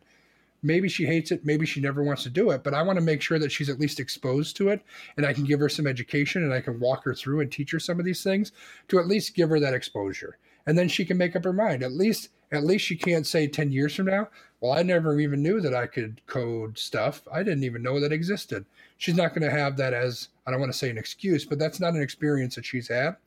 [0.64, 3.06] Maybe she hates it, maybe she never wants to do it, but I want to
[3.06, 4.84] make sure that she's at least exposed to it,
[5.18, 7.72] and I can give her some education, and I can walk her through and teach
[7.72, 8.52] her some of these things
[8.90, 10.38] to at least give her that exposure,
[10.68, 11.82] and then she can make up her mind.
[11.82, 14.28] At least at least she can't say 10 years from now,
[14.62, 17.24] well, I never even knew that I could code stuff.
[17.32, 18.66] I didn't even know that existed.
[18.98, 21.58] She's not going to have that as, I don't want to say an excuse, but
[21.58, 23.18] that's not an experience that she's had.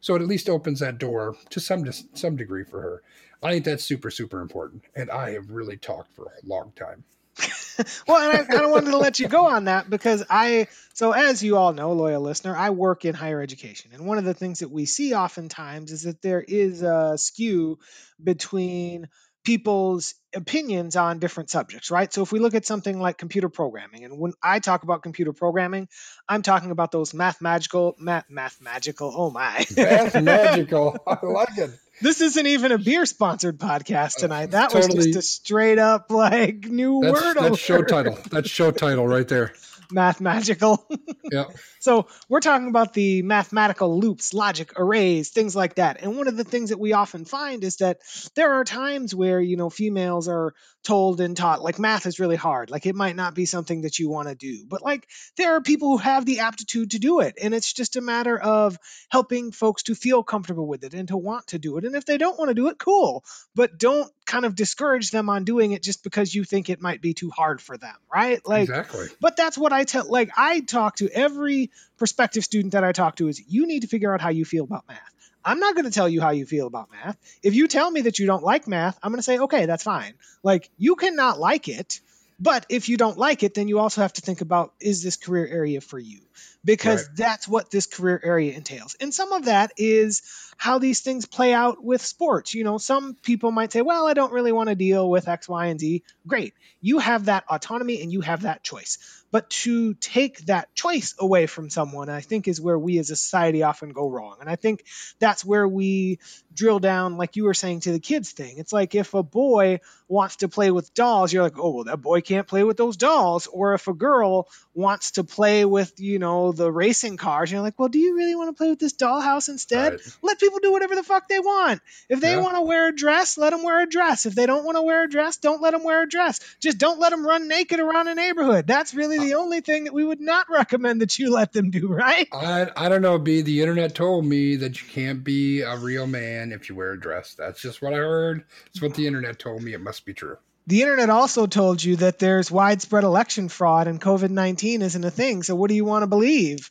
[0.00, 1.84] So it at least opens that door to some
[2.14, 3.02] some degree for her.
[3.42, 7.02] I think that's super super important, and I have really talked for a long time.
[8.06, 11.12] well, and I kind of wanted to let you go on that because I, so
[11.12, 13.90] as you all know, loyal listener, I work in higher education.
[13.92, 17.78] And one of the things that we see oftentimes is that there is a skew
[18.22, 19.08] between
[19.46, 22.12] people's opinions on different subjects, right?
[22.12, 25.32] So if we look at something like computer programming, and when I talk about computer
[25.32, 25.88] programming,
[26.28, 29.64] I'm talking about those math magical, math, math magical, oh my.
[29.76, 30.98] Math magical.
[31.06, 31.70] I like it.
[32.02, 34.50] This isn't even a beer sponsored podcast uh, tonight.
[34.50, 37.36] That totally, was just a straight up like new that's, word.
[37.40, 38.18] That's show title.
[38.30, 39.54] That's show title right there.
[39.90, 40.86] Math magical.
[41.32, 41.44] yeah.
[41.80, 46.02] So we're talking about the mathematical loops, logic, arrays, things like that.
[46.02, 47.98] And one of the things that we often find is that
[48.34, 50.54] there are times where, you know, females are
[50.86, 51.62] told and taught.
[51.62, 52.70] Like math is really hard.
[52.70, 54.64] Like it might not be something that you want to do.
[54.64, 57.96] But like there are people who have the aptitude to do it and it's just
[57.96, 58.78] a matter of
[59.08, 61.84] helping folks to feel comfortable with it and to want to do it.
[61.84, 63.24] And if they don't want to do it cool.
[63.56, 67.00] But don't kind of discourage them on doing it just because you think it might
[67.00, 68.46] be too hard for them right?
[68.46, 69.08] Like exactly.
[69.20, 73.16] but that's what i tell like i talk to every prospective student that i talk
[73.16, 75.15] to is you need to figure out how you feel about math
[75.46, 77.16] I'm not going to tell you how you feel about math.
[77.40, 79.84] If you tell me that you don't like math, I'm going to say, okay, that's
[79.84, 80.14] fine.
[80.42, 82.00] Like, you cannot like it.
[82.38, 85.16] But if you don't like it, then you also have to think about is this
[85.16, 86.20] career area for you?
[86.64, 87.16] Because right.
[87.16, 88.94] that's what this career area entails.
[89.00, 90.20] And some of that is
[90.58, 92.52] how these things play out with sports.
[92.52, 95.48] You know, some people might say, well, I don't really want to deal with X,
[95.48, 96.02] Y, and Z.
[96.26, 96.52] Great.
[96.82, 98.98] You have that autonomy and you have that choice.
[99.30, 103.16] But to take that choice away from someone, I think is where we as a
[103.16, 104.36] society often go wrong.
[104.40, 104.84] And I think
[105.18, 106.18] that's where we
[106.56, 108.58] drill down, like you were saying, to the kids thing.
[108.58, 112.00] It's like if a boy wants to play with dolls, you're like, oh, well, that
[112.00, 113.46] boy can't play with those dolls.
[113.46, 117.78] Or if a girl wants to play with, you know, the racing cars, you're like,
[117.78, 119.92] well, do you really want to play with this dollhouse instead?
[119.92, 120.18] Right.
[120.22, 121.80] Let people do whatever the fuck they want.
[122.08, 122.40] If they yeah.
[122.40, 124.26] want to wear a dress, let them wear a dress.
[124.26, 126.40] If they don't want to wear a dress, don't let them wear a dress.
[126.60, 128.66] Just don't let them run naked around a neighborhood.
[128.66, 131.88] That's really the only thing that we would not recommend that you let them do,
[131.88, 132.28] right?
[132.32, 133.42] I, I don't know, B.
[133.42, 137.00] The internet told me that you can't be a real man if you wear a
[137.00, 137.34] dress.
[137.34, 138.44] That's just what I heard.
[138.66, 139.72] It's what the internet told me.
[139.72, 140.38] It must be true.
[140.66, 145.10] The internet also told you that there's widespread election fraud and COVID 19 isn't a
[145.10, 145.42] thing.
[145.42, 146.70] So what do you want to believe?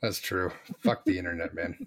[0.00, 0.52] That's true.
[0.80, 1.86] Fuck the internet, man.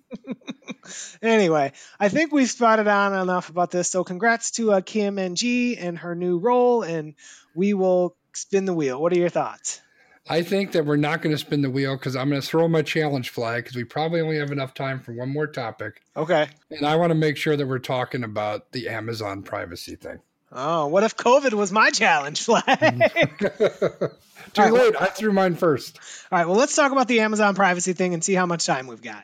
[1.22, 3.90] anyway, I think we've spotted on enough about this.
[3.90, 7.16] So congrats to uh, Kim Ng and her new role, and
[7.56, 9.02] we will spin the wheel.
[9.02, 9.82] What are your thoughts?
[10.30, 12.68] I think that we're not going to spin the wheel because I'm going to throw
[12.68, 16.02] my challenge flag because we probably only have enough time for one more topic.
[16.16, 16.48] Okay.
[16.70, 20.20] And I want to make sure that we're talking about the Amazon privacy thing.
[20.52, 22.66] Oh, what if COVID was my challenge flag?
[24.54, 24.96] Too right, late.
[25.00, 25.98] I threw mine first.
[26.32, 26.48] All right.
[26.48, 29.24] Well, let's talk about the Amazon privacy thing and see how much time we've got.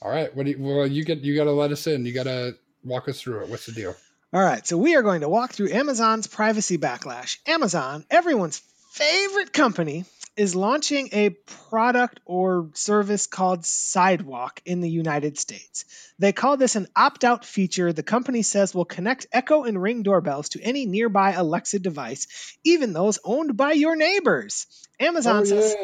[0.00, 0.34] All right.
[0.34, 2.04] What do you, well, you get you got to let us in.
[2.04, 3.48] You got to walk us through it.
[3.48, 3.94] What's the deal?
[4.32, 4.66] All right.
[4.66, 7.38] So we are going to walk through Amazon's privacy backlash.
[7.46, 8.60] Amazon, everyone's
[8.92, 10.04] favorite company,
[10.36, 15.84] is launching a product or service called Sidewalk in the United States.
[16.18, 20.02] They call this an opt out feature the company says will connect Echo and Ring
[20.02, 24.66] doorbells to any nearby Alexa device, even those owned by your neighbors.
[24.98, 25.74] Amazon oh, says.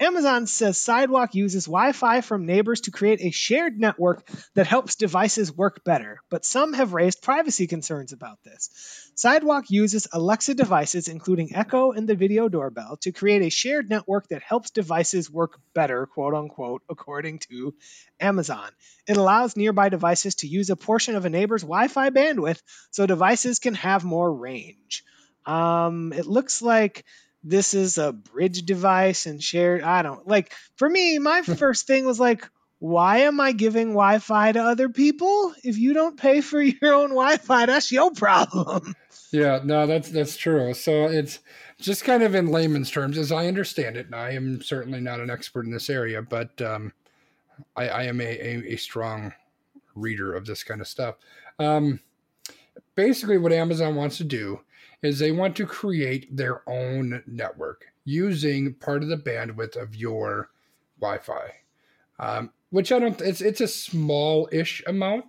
[0.00, 4.94] Amazon says Sidewalk uses Wi Fi from neighbors to create a shared network that helps
[4.94, 9.10] devices work better, but some have raised privacy concerns about this.
[9.14, 14.26] Sidewalk uses Alexa devices, including Echo and the video doorbell, to create a shared network
[14.28, 17.74] that helps devices work better, quote unquote, according to
[18.18, 18.70] Amazon.
[19.06, 23.04] It allows nearby devices to use a portion of a neighbor's Wi Fi bandwidth so
[23.04, 25.04] devices can have more range.
[25.44, 27.04] Um, it looks like
[27.42, 29.82] this is a bridge device and shared.
[29.82, 34.18] I don't like for me, my first thing was like, why am I giving Wi
[34.18, 35.54] Fi to other people?
[35.62, 38.94] If you don't pay for your own Wi Fi, that's your problem.
[39.32, 40.74] Yeah, no, that's that's true.
[40.74, 41.38] So it's
[41.78, 45.20] just kind of in layman's terms, as I understand it, and I am certainly not
[45.20, 46.92] an expert in this area, but um,
[47.76, 49.32] I, I, am a, a, a, strong
[49.94, 51.16] reader of this kind of stuff.
[51.58, 52.00] Um,
[52.94, 54.60] basically, what Amazon wants to do
[55.02, 60.50] is they want to create their own network using part of the bandwidth of your
[61.00, 61.52] Wi-Fi,
[62.18, 63.20] um, which I don't.
[63.20, 65.24] It's it's a small-ish amount,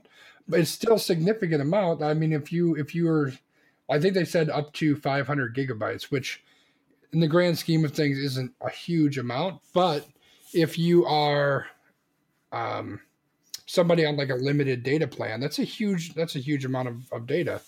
[0.48, 2.04] but it's still significant amount.
[2.04, 3.34] I mean, if you if you are,
[3.90, 6.44] I think they said up to 500 gigabytes, which
[7.14, 10.08] in the grand scheme of things isn't a huge amount, but
[10.54, 11.68] if you are
[12.52, 13.00] um,
[13.66, 17.12] somebody on like a limited data plan, that's a huge that's a huge amount of,
[17.12, 17.62] of data.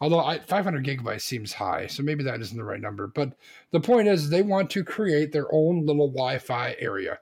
[0.00, 3.08] Although I, 500 gigabytes seems high, so maybe that isn't the right number.
[3.08, 3.32] But
[3.72, 7.18] the point is, they want to create their own little Wi-Fi area,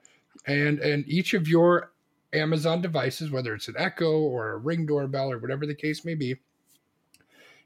[0.46, 1.92] and and each of your
[2.34, 6.14] Amazon devices, whether it's an Echo or a Ring doorbell or whatever the case may
[6.14, 6.36] be,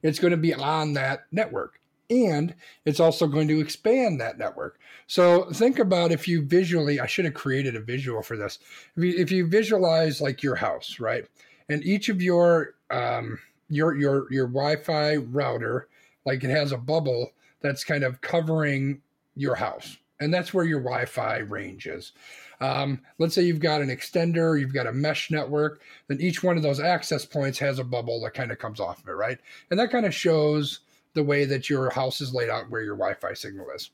[0.03, 2.55] it's going to be on that network, and
[2.85, 4.79] it's also going to expand that network.
[5.09, 8.61] So think about if you visually, I should have created a visual for this.
[8.97, 11.27] If you, if you visualize like your house, right,
[11.69, 13.41] and each of your um,
[13.71, 15.89] your your your Wi-Fi router,
[16.27, 19.01] like it has a bubble that's kind of covering
[19.35, 22.13] your house, and that's where your Wi-Fi range is.
[22.61, 26.59] Um, let's say you've got an extender, you've got a mesh network, then each one
[26.59, 29.39] of those access points has a bubble that kind of comes off of it, right?
[29.71, 30.81] And that kind of shows
[31.15, 33.91] the way that your house is laid out, where your Wi-Fi signal is.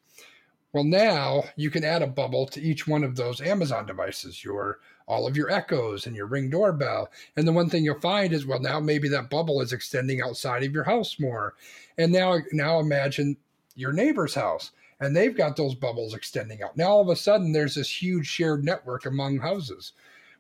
[0.72, 4.80] Well, now you can add a bubble to each one of those Amazon devices, your
[5.06, 7.10] all of your echoes and your ring doorbell.
[7.36, 10.64] And the one thing you'll find is, well, now maybe that bubble is extending outside
[10.64, 11.54] of your house more.
[11.96, 13.36] And now, now imagine
[13.74, 16.76] your neighbor's house and they've got those bubbles extending out.
[16.76, 19.92] Now all of a sudden there's this huge shared network among houses,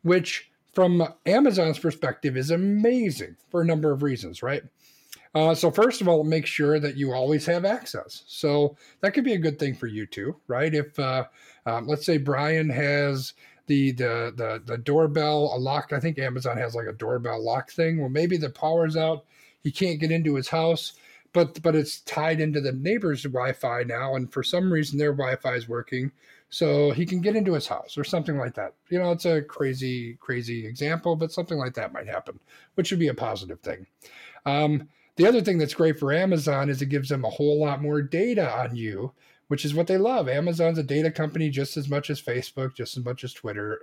[0.02, 4.62] which from Amazon's perspective is amazing for a number of reasons, right?
[5.34, 8.24] Uh, so first of all, make sure that you always have access.
[8.26, 10.74] So that could be a good thing for you too, right?
[10.74, 11.24] If uh,
[11.66, 13.34] um, let's say Brian has
[13.66, 15.92] the the the the doorbell a lock.
[15.92, 18.00] I think Amazon has like a doorbell lock thing.
[18.00, 19.24] Well, maybe the power's out.
[19.62, 20.92] He can't get into his house,
[21.32, 25.54] but but it's tied into the neighbor's Wi-Fi now, and for some reason their Wi-Fi
[25.54, 26.12] is working,
[26.48, 28.74] so he can get into his house or something like that.
[28.88, 32.38] You know, it's a crazy crazy example, but something like that might happen,
[32.74, 33.86] which would be a positive thing.
[34.44, 37.82] Um, the other thing that's great for Amazon is it gives them a whole lot
[37.82, 39.12] more data on you
[39.48, 40.28] which is what they love.
[40.28, 43.80] Amazon's a data company just as much as Facebook, just as much as Twitter.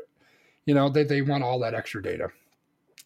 [0.66, 2.30] You know, they, they want all that extra data.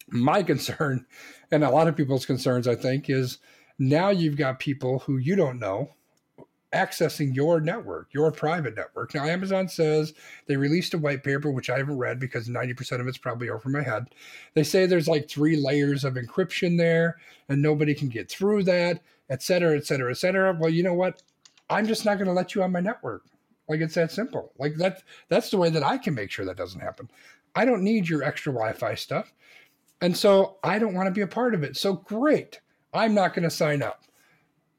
[0.08, 1.06] My concern,
[1.50, 3.38] and a lot of people's concerns, I think, is
[3.78, 5.90] now you've got people who you don't know
[6.72, 9.14] accessing your network, your private network.
[9.14, 10.12] Now, Amazon says
[10.46, 13.68] they released a white paper, which I haven't read because 90% of it's probably over
[13.68, 14.06] my head.
[14.54, 17.16] They say there's like three layers of encryption there
[17.48, 19.00] and nobody can get through that,
[19.30, 20.56] et cetera, et cetera, et cetera.
[20.58, 21.22] Well, you know what?
[21.70, 23.24] I'm just not going to let you on my network.
[23.68, 24.52] Like it's that simple.
[24.58, 27.10] Like that that's the way that I can make sure that doesn't happen.
[27.54, 29.32] I don't need your extra Wi-Fi stuff.
[30.00, 31.76] And so I don't want to be a part of it.
[31.76, 32.60] So great.
[32.94, 34.04] I'm not going to sign up.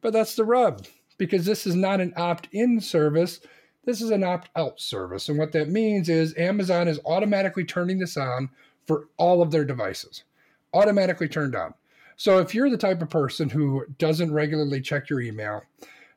[0.02, 0.86] But that's the rub
[1.18, 3.42] because this is not an opt in service.
[3.86, 5.30] This is an opt out service.
[5.30, 8.50] And what that means is Amazon is automatically turning this on
[8.88, 10.24] for all of their devices,
[10.74, 11.74] automatically turned on.
[12.16, 15.64] So if you're the type of person who doesn't regularly check your email,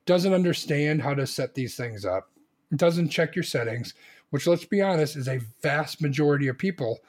[0.06, 2.30] doesn't understand how to set these things up,
[2.76, 3.94] doesn't check your settings,
[4.30, 7.00] which let's be honest is a vast majority of people,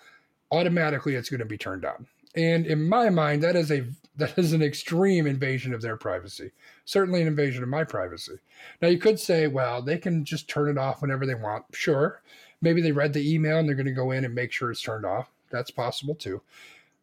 [0.52, 2.06] automatically it's going to be turned on.
[2.36, 3.86] And in my mind, that is a
[4.16, 6.52] that is an extreme invasion of their privacy.
[6.86, 8.34] Certainly an invasion of my privacy.
[8.82, 11.66] Now you could say, well, they can just turn it off whenever they want.
[11.72, 12.22] Sure.
[12.62, 14.82] Maybe they read the email and they're going to go in and make sure it's
[14.82, 15.32] turned off.
[15.50, 16.42] That's possible too.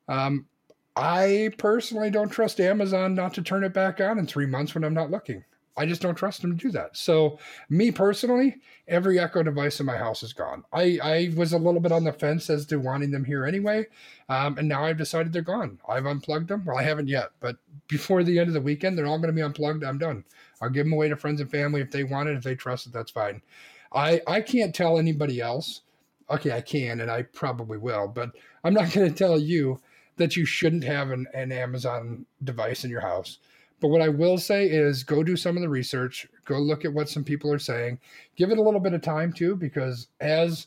[0.09, 0.47] Um,
[0.97, 4.85] I personally don't trust Amazon not to turn it back on in three months when
[4.85, 5.45] I'm not looking.
[5.81, 6.95] I just don't trust them to do that.
[6.95, 7.39] So,
[7.71, 8.57] me personally,
[8.87, 10.63] every Echo device in my house is gone.
[10.75, 13.87] I, I was a little bit on the fence as to wanting them here anyway,
[14.29, 15.81] um, and now I've decided they're gone.
[15.89, 16.67] I've unplugged them.
[16.67, 17.57] Well, I haven't yet, but
[17.89, 19.83] before the end of the weekend, they're all going to be unplugged.
[19.83, 20.23] I'm done.
[20.61, 22.37] I'll give them away to friends and family if they want it.
[22.37, 23.41] If they trust it, that's fine.
[23.91, 25.81] I I can't tell anybody else.
[26.31, 29.81] Okay, I can, and I probably will, but I'm not going to tell you
[30.19, 33.39] that you shouldn't have an, an Amazon device in your house
[33.81, 36.93] but what I will say is go do some of the research, go look at
[36.93, 37.99] what some people are saying,
[38.37, 40.67] give it a little bit of time too, because as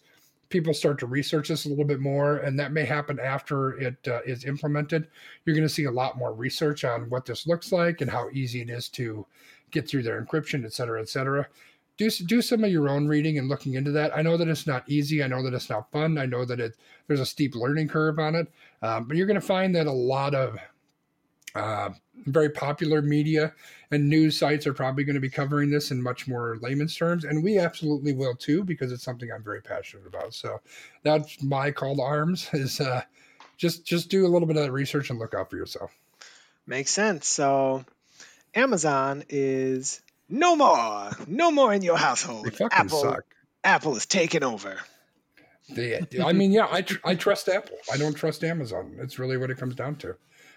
[0.49, 3.95] people start to research this a little bit more, and that may happen after it
[4.07, 5.07] uh, is implemented,
[5.45, 8.29] you're going to see a lot more research on what this looks like and how
[8.31, 9.25] easy it is to
[9.71, 11.47] get through their encryption, et cetera, et cetera.
[11.97, 14.15] Do, do some of your own reading and looking into that.
[14.15, 15.23] I know that it's not easy.
[15.23, 16.17] I know that it's not fun.
[16.17, 16.75] I know that it
[17.07, 18.47] there's a steep learning curve on it,
[18.81, 20.57] um, but you're going to find that a lot of
[21.53, 21.89] uh,
[22.25, 23.53] very popular media
[23.91, 27.25] and news sites are probably going to be covering this in much more layman's terms,
[27.25, 30.33] and we absolutely will too because it's something I'm very passionate about.
[30.33, 30.59] So
[31.03, 33.01] that's my call to arms: is uh,
[33.57, 35.91] just just do a little bit of that research and look out for yourself.
[36.65, 37.27] Makes sense.
[37.27, 37.85] So
[38.55, 42.45] Amazon is no more, no more in your household.
[42.45, 43.25] They fucking Apple, suck.
[43.63, 44.79] Apple is taking over.
[45.69, 47.77] They, I mean, yeah, I, tr- I trust Apple.
[47.91, 48.97] I don't trust Amazon.
[48.99, 50.15] It's really what it comes down to.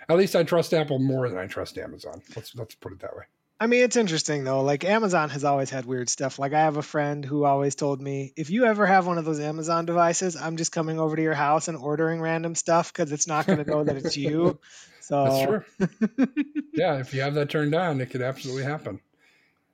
[0.09, 2.23] At least I trust Apple more than I trust Amazon.
[2.35, 3.25] Let's let's put it that way.
[3.59, 4.63] I mean, it's interesting though.
[4.63, 6.39] Like Amazon has always had weird stuff.
[6.39, 9.25] Like I have a friend who always told me, if you ever have one of
[9.25, 13.13] those Amazon devices, I'm just coming over to your house and ordering random stuff because
[13.13, 14.59] it's not going to know that it's you.
[15.01, 16.27] So That's true.
[16.75, 19.01] yeah, if you have that turned on, it could absolutely happen.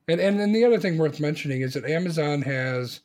[0.06, 3.00] And and then the other thing worth mentioning is that Amazon has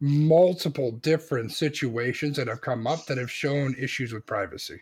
[0.00, 4.80] multiple different situations that have come up that have shown issues with privacy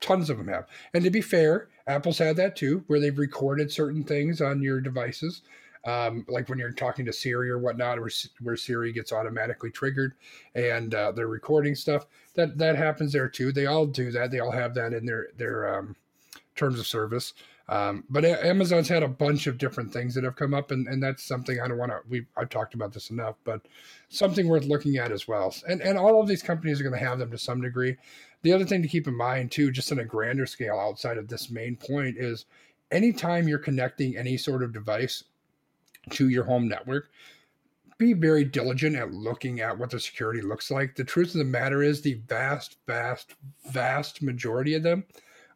[0.00, 0.66] tons of them have.
[0.94, 4.80] And to be fair, Apple's had that too, where they've recorded certain things on your
[4.80, 5.42] devices.
[5.84, 8.10] Um, like when you're talking to Siri or whatnot, where,
[8.42, 10.14] where Siri gets automatically triggered
[10.56, 12.06] and uh, they're recording stuff.
[12.34, 13.52] That that happens there too.
[13.52, 14.32] They all do that.
[14.32, 15.94] They all have that in their their um,
[16.56, 17.34] terms of service.
[17.68, 21.02] Um, but Amazon's had a bunch of different things that have come up, and, and
[21.02, 21.98] that's something I don't want to.
[22.08, 23.62] We I've talked about this enough, but
[24.08, 25.54] something worth looking at as well.
[25.68, 27.96] And and all of these companies are going to have them to some degree.
[28.42, 31.28] The other thing to keep in mind too, just on a grander scale outside of
[31.28, 32.46] this main point, is
[32.90, 35.24] anytime you're connecting any sort of device
[36.10, 37.10] to your home network,
[37.98, 40.94] be very diligent at looking at what the security looks like.
[40.94, 43.34] The truth of the matter is, the vast, vast,
[43.70, 45.04] vast majority of them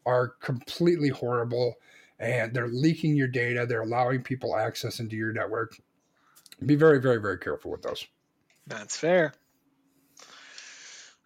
[0.06, 1.74] are completely horrible
[2.18, 3.66] and they're leaking your data.
[3.66, 5.78] They're allowing people access into your network.
[6.64, 8.06] Be very, very, very careful with those.
[8.66, 9.32] That's fair.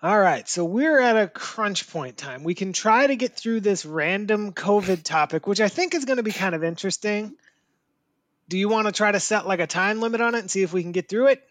[0.05, 2.45] All right, so we're at a crunch point time.
[2.45, 6.19] We can try to get through this random COVID topic, which I think is going
[6.19, 7.33] to be kind of interesting.
[8.51, 10.63] Do you want to try to set like a time limit on it and see
[10.63, 11.49] if we can get through it?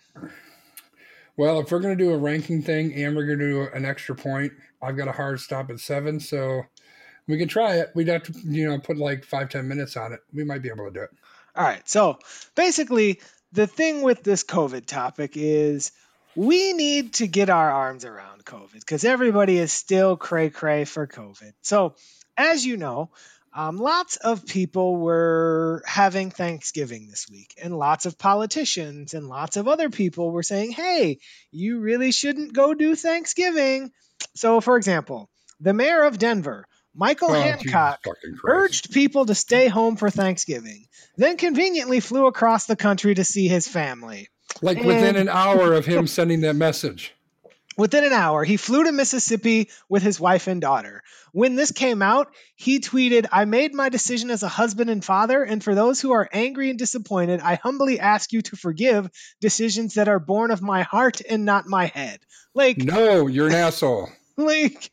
[1.36, 3.86] Well, if we're going to do a ranking thing and we're going to do an
[3.86, 6.62] extra point, I've got a hard stop at seven, so
[7.28, 7.90] we can try it.
[7.96, 10.20] We'd have to, you know, put like five, ten minutes on it.
[10.32, 11.10] We might be able to do it.
[11.56, 11.90] All right.
[11.90, 12.20] So
[12.54, 13.20] basically,
[13.52, 15.92] the thing with this COVID topic is
[16.36, 21.08] we need to get our arms around COVID because everybody is still cray cray for
[21.08, 21.54] COVID.
[21.62, 21.96] So,
[22.38, 23.10] as you know,
[23.56, 29.58] Um, lots of people were having Thanksgiving this week, and lots of politicians and lots
[29.58, 31.20] of other people were saying, hey,
[31.52, 33.92] you really shouldn't go do Thanksgiving.
[34.36, 35.30] So, for example,
[35.60, 36.66] the mayor of Denver,
[36.96, 38.58] Michael Oh, Hancock, Jesus fucking Christ.
[38.58, 43.48] urged people to stay home for Thanksgiving, then conveniently flew across the country to see
[43.48, 44.30] his family.
[44.62, 47.14] Like within an hour of him sending that message.
[47.76, 51.02] Within an hour, he flew to Mississippi with his wife and daughter.
[51.32, 55.44] When this came out, he tweeted, I made my decision as a husband and father,
[55.44, 59.10] and for those who are angry and disappointed, I humbly ask you to forgive
[59.42, 62.20] decisions that are born of my heart and not my head.
[62.54, 64.10] Like, No, you're an asshole.
[64.38, 64.92] like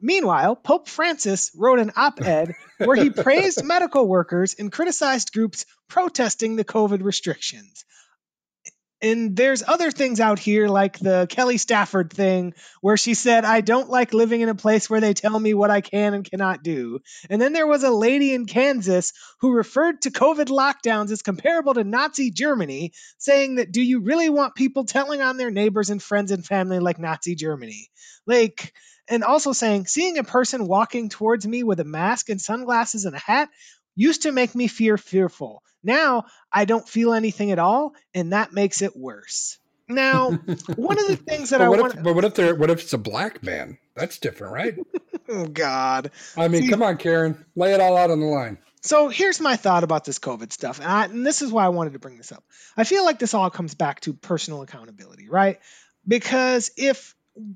[0.00, 6.56] meanwhile pope francis wrote an op-ed where he praised medical workers and criticized groups protesting
[6.56, 7.84] the covid restrictions
[9.02, 13.60] and there's other things out here like the kelly stafford thing where she said i
[13.60, 16.62] don't like living in a place where they tell me what i can and cannot
[16.62, 17.00] do.
[17.28, 21.74] And then there was a lady in kansas who referred to covid lockdowns as comparable
[21.74, 26.02] to nazi germany saying that do you really want people telling on their neighbors and
[26.02, 27.88] friends and family like nazi germany?
[28.26, 28.72] Like
[29.08, 33.16] and also saying seeing a person walking towards me with a mask and sunglasses and
[33.16, 33.48] a hat
[33.94, 35.62] used to make me fear fearful.
[35.82, 39.58] Now I don't feel anything at all, and that makes it worse.
[39.88, 40.30] Now,
[40.76, 42.92] one of the things that I want if, but what if they're what if it's
[42.92, 43.78] a black man?
[43.94, 44.74] That's different, right?
[45.28, 46.10] oh god.
[46.36, 48.58] I mean, See- come on, Karen, lay it all out on the line.
[48.84, 51.68] So here's my thought about this COVID stuff, and, I, and this is why I
[51.68, 52.42] wanted to bring this up.
[52.76, 55.60] I feel like this all comes back to personal accountability, right?
[56.06, 57.14] Because if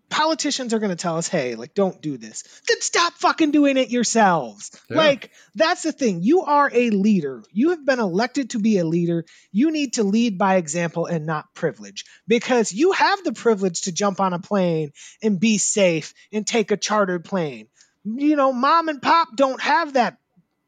[0.09, 3.77] politicians are going to tell us, hey, like, don't do this, then stop fucking doing
[3.77, 4.71] it yourselves.
[4.89, 4.97] Yeah.
[4.97, 6.23] Like, that's the thing.
[6.23, 7.43] You are a leader.
[7.53, 9.25] You have been elected to be a leader.
[9.53, 13.93] You need to lead by example and not privilege because you have the privilege to
[13.93, 17.69] jump on a plane and be safe and take a chartered plane.
[18.05, 20.17] You know, mom and pop don't have that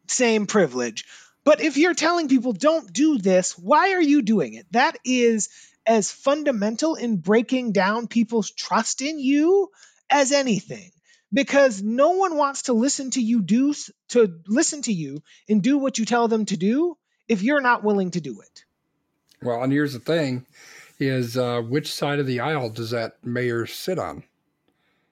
[0.09, 1.05] same privilege.
[1.45, 4.67] But if you're telling people don't do this, why are you doing it?
[4.73, 5.49] That is
[5.89, 9.70] as fundamental in breaking down people's trust in you
[10.11, 10.93] as anything.
[11.32, 13.74] Because no one wants to listen to you do
[14.11, 16.97] to listen to you and do what you tell them to do
[17.28, 18.64] if you're not willing to do it.
[19.43, 20.47] Well, and here's the thing:
[20.99, 24.24] is uh, which side of the aisle does that mayor sit on?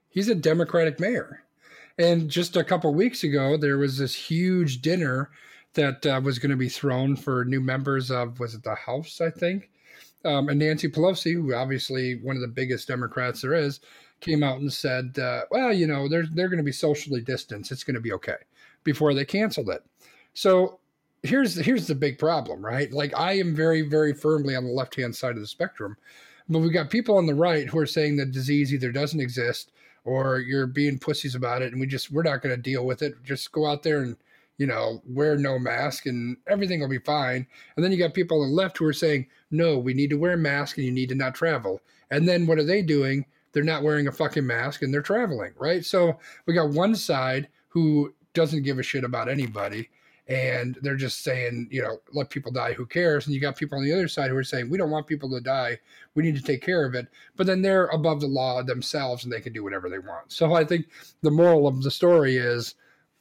[0.08, 1.42] He's a Democratic mayor,
[1.98, 5.30] and just a couple weeks ago, there was this huge dinner
[5.74, 9.20] that uh, was going to be thrown for new members of was it the House,
[9.20, 9.68] I think,
[10.26, 13.80] um, and Nancy Pelosi, who obviously one of the biggest Democrats there is,
[14.20, 17.72] came out and said, uh, "Well, you know, they're they're going to be socially distanced.
[17.72, 18.36] It's going to be okay."
[18.84, 19.84] Before they canceled it,
[20.34, 20.78] so
[21.22, 22.92] here's here's the big problem, right?
[22.92, 25.96] Like I am very very firmly on the left hand side of the spectrum,
[26.48, 29.72] but we've got people on the right who are saying the disease either doesn't exist
[30.04, 33.02] or you're being pussies about it, and we just we're not going to deal with
[33.02, 33.14] it.
[33.24, 34.16] Just go out there and
[34.59, 37.46] you know wear no mask and everything will be fine.
[37.76, 40.18] And then you got people on the left who are saying no, we need to
[40.18, 41.80] wear a mask and you need to not travel.
[42.11, 43.24] And then what are they doing?
[43.52, 45.84] They're not wearing a fucking mask and they're traveling, right?
[45.84, 49.88] So we got one side who doesn't give a shit about anybody
[50.28, 53.26] and they're just saying, you know, let people die, who cares?
[53.26, 55.30] And you got people on the other side who are saying, we don't want people
[55.30, 55.78] to die,
[56.14, 57.07] we need to take care of it.
[57.36, 60.32] But then they're above the law themselves and they can do whatever they want.
[60.32, 60.86] So I think
[61.22, 62.74] the moral of the story is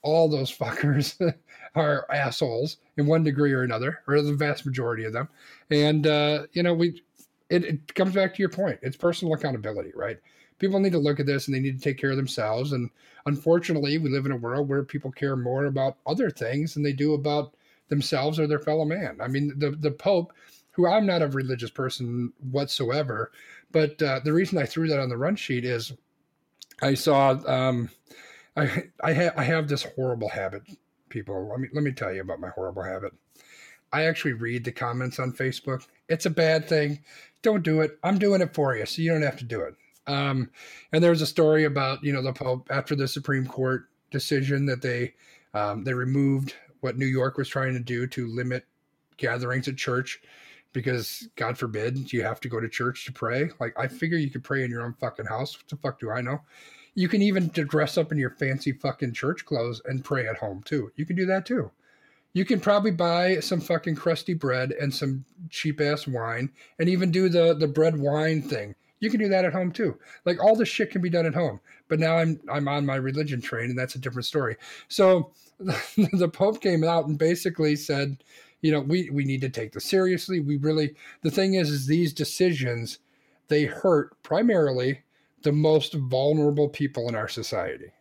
[0.06, 1.20] all those fuckers
[1.76, 5.28] are assholes in one degree or another, or the vast majority of them.
[5.72, 7.02] And, uh, you know, we,
[7.50, 8.80] it, it comes back to your point.
[8.84, 10.18] It's personal accountability, right?
[10.60, 12.72] People need to look at this and they need to take care of themselves.
[12.72, 12.90] And
[13.26, 16.94] unfortunately, we live in a world where people care more about other things than they
[16.94, 17.56] do about
[17.90, 19.18] themselves or their fellow man.
[19.20, 20.34] I mean, the the Pope,
[20.72, 23.32] who I'm not a religious person whatsoever,
[23.72, 25.94] but uh, the reason I threw that on the run sheet is
[26.82, 27.90] I saw um,
[28.56, 30.64] I I, ha- I have this horrible habit.
[31.10, 33.14] People, let me let me tell you about my horrible habit.
[33.94, 35.86] I actually read the comments on Facebook.
[36.10, 37.00] It's a bad thing.
[37.42, 37.98] Don't do it.
[38.04, 39.76] I'm doing it for you, so you don't have to do it.
[40.08, 40.50] Um,
[40.92, 44.66] and there was a story about you know the Pope after the Supreme Court decision
[44.66, 45.14] that they
[45.54, 48.66] um, they removed what New York was trying to do to limit
[49.18, 50.22] gatherings at church
[50.74, 53.50] because God forbid you have to go to church to pray.
[53.60, 55.58] Like I figure you could pray in your own fucking house.
[55.58, 56.42] What the fuck do I know?
[56.96, 60.64] You can even dress up in your fancy fucking church clothes and pray at home
[60.64, 60.92] too.
[60.96, 61.72] You can do that too.
[62.34, 67.12] You can probably buy some fucking crusty bread and some cheap ass wine and even
[67.12, 68.76] do the the bread wine thing.
[69.00, 69.98] You can do that at home too.
[70.26, 71.60] Like all this shit can be done at home.
[71.88, 74.58] But now I'm I'm on my religion train and that's a different story.
[74.88, 78.24] So the Pope came out and basically said,
[78.62, 80.40] you know, we we need to take this seriously.
[80.40, 83.00] We really the thing is is these decisions
[83.48, 85.05] they hurt primarily
[85.46, 87.92] the most vulnerable people in our society.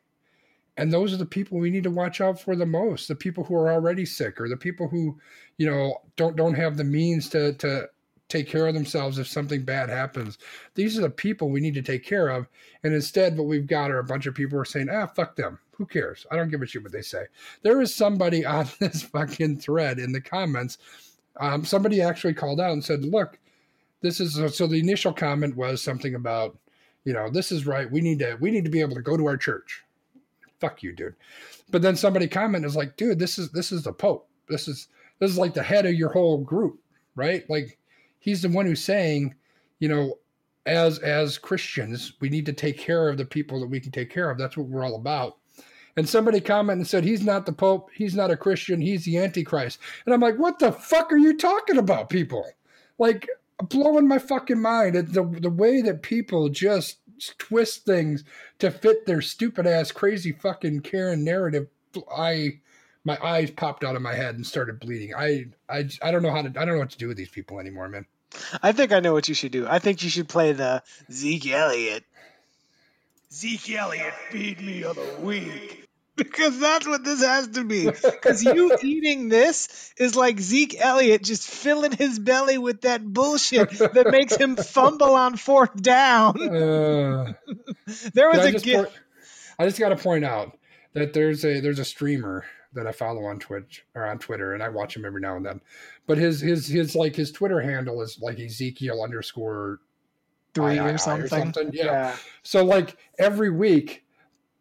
[0.78, 3.44] and those are the people we need to watch out for the most the people
[3.44, 5.18] who are already sick or the people who
[5.58, 7.88] you know don't don't have the means to to
[8.28, 10.38] take care of themselves if something bad happens.
[10.74, 12.48] These are the people we need to take care of.
[12.82, 15.36] And instead what we've got are a bunch of people who are saying ah fuck
[15.36, 15.58] them.
[15.72, 16.26] Who cares?
[16.30, 17.26] I don't give a shit what they say.
[17.62, 20.78] There is somebody on this fucking thread in the comments.
[21.38, 23.38] Um, somebody actually called out and said look
[24.02, 26.56] this is so the initial comment was something about
[27.04, 29.16] you know this is right we need to we need to be able to go
[29.16, 29.84] to our church
[30.64, 31.14] fuck you, dude.
[31.70, 34.28] But then somebody comment is like, dude, this is this is the Pope.
[34.48, 34.88] This is
[35.18, 36.78] this is like the head of your whole group,
[37.16, 37.48] right?
[37.50, 37.78] Like
[38.18, 39.34] he's the one who's saying,
[39.78, 40.18] you know,
[40.66, 44.10] as as Christians, we need to take care of the people that we can take
[44.10, 44.38] care of.
[44.38, 45.38] That's what we're all about.
[45.96, 49.18] And somebody commented and said, He's not the Pope, he's not a Christian, he's the
[49.18, 49.78] Antichrist.
[50.04, 52.44] And I'm like, what the fuck are you talking about, people?
[52.98, 53.28] Like
[53.62, 54.94] blowing my fucking mind.
[54.94, 56.98] The the way that people just
[57.38, 58.24] twist things
[58.58, 61.68] to fit their stupid ass crazy fucking Karen narrative.
[62.14, 62.60] I
[63.04, 65.14] my eyes popped out of my head and started bleeding.
[65.14, 67.28] I I I don't know how to I don't know what to do with these
[67.28, 68.06] people anymore, man.
[68.62, 69.66] I think I know what you should do.
[69.68, 70.82] I think you should play the
[71.12, 72.04] Zeke Elliott.
[73.32, 75.83] Zeke Elliott, feed me of the week
[76.16, 77.86] because that's what this has to be.
[77.86, 83.70] Because you eating this is like Zeke Elliott just filling his belly with that bullshit
[83.70, 86.40] that makes him fumble on fourth down.
[86.40, 87.32] Uh,
[88.12, 88.92] there was a gift.
[89.58, 90.56] I just got to point out
[90.92, 92.44] that there's a there's a streamer
[92.74, 95.44] that I follow on Twitch or on Twitter, and I watch him every now and
[95.44, 95.60] then.
[96.06, 99.80] But his his his like his Twitter handle is like Ezekiel underscore
[100.54, 101.24] three or something.
[101.24, 101.70] or something.
[101.72, 101.84] Yeah.
[101.84, 102.16] yeah.
[102.42, 104.03] So like every week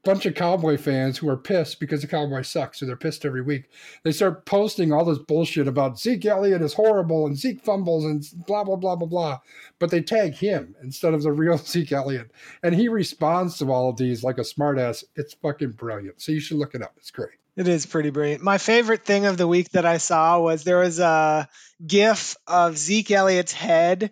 [0.04, 3.41] bunch of Cowboy fans who are pissed because the Cowboys suck, so they're pissed every
[3.41, 3.70] week.
[4.04, 8.24] They start posting all this bullshit about Zeke Elliott is horrible and Zeke fumbles and
[8.45, 9.39] blah blah blah blah blah.
[9.80, 12.32] But they tag him instead of the real Zeke Elliott,
[12.62, 15.04] and he responds to all of these like a smartass.
[15.16, 16.22] It's fucking brilliant.
[16.22, 16.93] So you should look it up.
[16.97, 17.32] It's great.
[17.56, 18.41] It is pretty brilliant.
[18.41, 21.47] My favorite thing of the week that I saw was there was a
[21.86, 24.10] GIF of Zeke Elliott's head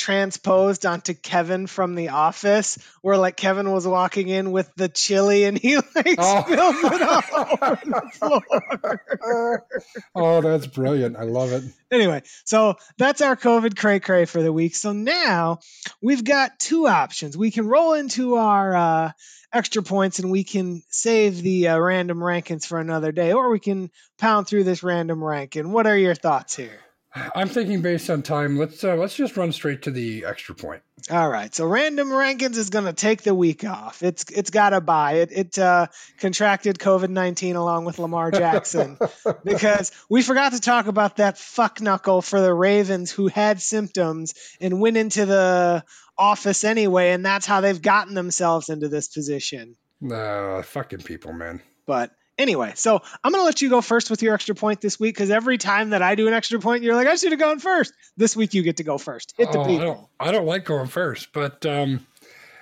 [0.00, 5.44] transposed onto Kevin from The Office, where like Kevin was walking in with the chili
[5.44, 6.42] and he like oh.
[6.42, 9.66] spilled it all over the floor.
[10.14, 11.16] oh, that's brilliant!
[11.16, 11.64] I love it.
[11.90, 14.74] Anyway, so that's our COVID cray cray for the week.
[14.74, 15.58] So now
[16.00, 17.36] we've got two options.
[17.36, 19.12] We can roll into our uh,
[19.52, 23.60] extra points and we can save the uh, random rankings for another day, or we
[23.60, 25.72] can pound through this random ranking.
[25.72, 26.80] What are your thoughts here?
[27.12, 28.56] I'm thinking based on time.
[28.56, 30.82] Let's uh, let's just run straight to the extra point.
[31.10, 31.52] All right.
[31.52, 34.02] So random rankings is going to take the week off.
[34.02, 35.30] It's it's got to buy it.
[35.32, 35.88] It uh,
[36.18, 38.96] contracted COVID nineteen along with Lamar Jackson
[39.44, 44.34] because we forgot to talk about that fuck knuckle for the Ravens who had symptoms
[44.60, 45.84] and went into the
[46.16, 49.74] office anyway, and that's how they've gotten themselves into this position.
[50.00, 51.60] No, fucking people, man.
[51.86, 54.98] But Anyway, so I'm going to let you go first with your extra point this
[54.98, 57.38] week because every time that I do an extra point, you're like, I should have
[57.38, 57.92] gone first.
[58.16, 59.34] This week, you get to go first.
[59.36, 59.82] Hit the oh, people.
[59.82, 62.06] I don't, I don't like going first, but um,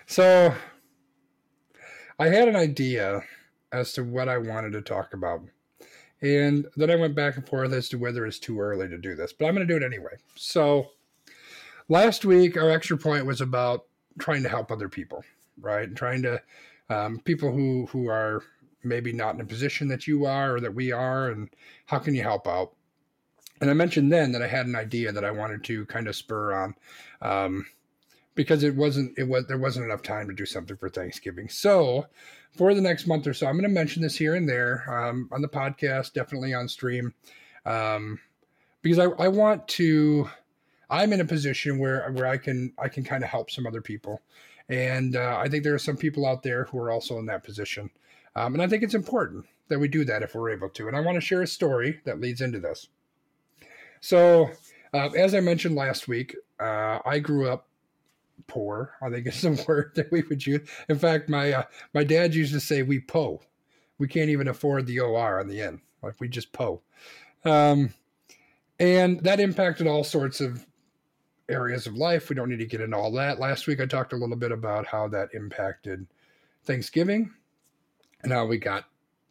[0.06, 0.52] so
[2.18, 3.22] I had an idea
[3.70, 5.42] as to what I wanted to talk about.
[6.20, 9.14] And then I went back and forth as to whether it's too early to do
[9.14, 10.16] this, but I'm going to do it anyway.
[10.34, 10.88] So
[11.88, 13.84] last week, our extra point was about
[14.18, 15.22] trying to help other people,
[15.60, 15.86] right?
[15.86, 16.42] And Trying to
[16.90, 18.42] um, people who who are
[18.82, 21.50] maybe not in a position that you are or that we are, and
[21.86, 22.72] how can you help out?
[23.60, 26.14] And I mentioned then that I had an idea that I wanted to kind of
[26.14, 26.74] spur on,
[27.22, 27.66] um,
[28.34, 31.48] because it wasn't it was there wasn't enough time to do something for Thanksgiving.
[31.48, 32.06] So
[32.56, 35.28] for the next month or so, I'm going to mention this here and there um,
[35.32, 37.12] on the podcast, definitely on stream,
[37.66, 38.20] um,
[38.82, 40.30] because I, I want to.
[40.90, 43.82] I'm in a position where where I can I can kind of help some other
[43.82, 44.22] people,
[44.68, 47.44] and uh, I think there are some people out there who are also in that
[47.44, 47.90] position.
[48.38, 50.86] Um, and I think it's important that we do that if we're able to.
[50.86, 52.86] And I want to share a story that leads into this.
[54.00, 54.50] So,
[54.94, 57.66] uh, as I mentioned last week, uh, I grew up
[58.46, 58.92] poor.
[59.02, 60.68] I think it's a word that we would use.
[60.88, 61.62] In fact, my uh,
[61.94, 63.42] my dad used to say we po.
[63.98, 65.80] We can't even afford the or on the end.
[66.00, 66.82] Like we just po.
[67.44, 67.92] Um,
[68.78, 70.64] and that impacted all sorts of
[71.48, 72.28] areas of life.
[72.28, 73.40] We don't need to get into all that.
[73.40, 76.06] Last week, I talked a little bit about how that impacted
[76.62, 77.32] Thanksgiving
[78.22, 78.84] and how we got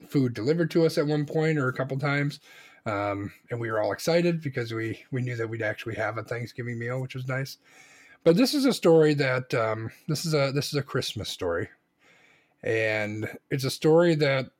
[0.07, 2.39] food delivered to us at one point or a couple times.
[2.85, 6.23] Um, and we were all excited because we we knew that we'd actually have a
[6.23, 7.57] Thanksgiving meal, which was nice.
[8.23, 11.69] But this is a story that um, this is a this is a Christmas story,
[12.63, 14.51] and it's a story that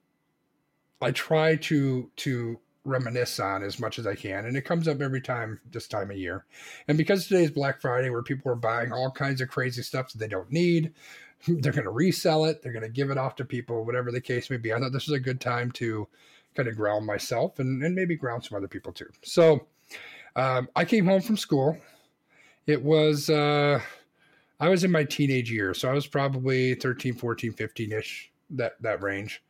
[1.02, 5.02] I try to to reminisce on as much as I can, and it comes up
[5.02, 6.46] every time this time of year.
[6.90, 10.12] And because today is Black Friday, where people are buying all kinds of crazy stuff
[10.12, 10.94] that they don't need,
[11.48, 14.22] they're going to resell it, they're going to give it off to people, whatever the
[14.22, 14.74] case may be.
[14.74, 16.08] I thought this was a good time to
[16.56, 19.10] kind of ground myself and, and maybe ground some other people too.
[19.24, 19.68] So
[20.36, 21.78] um, I came home from school.
[22.66, 23.80] It was, uh,
[24.60, 25.80] I was in my teenage years.
[25.80, 29.44] So I was probably 13, 14, 15 ish, that, that range.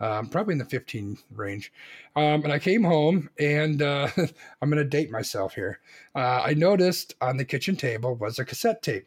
[0.00, 1.72] Um, probably in the 15 range.
[2.16, 5.80] Um, and I came home and uh, I'm going to date myself here.
[6.14, 9.06] Uh, I noticed on the kitchen table was a cassette tape.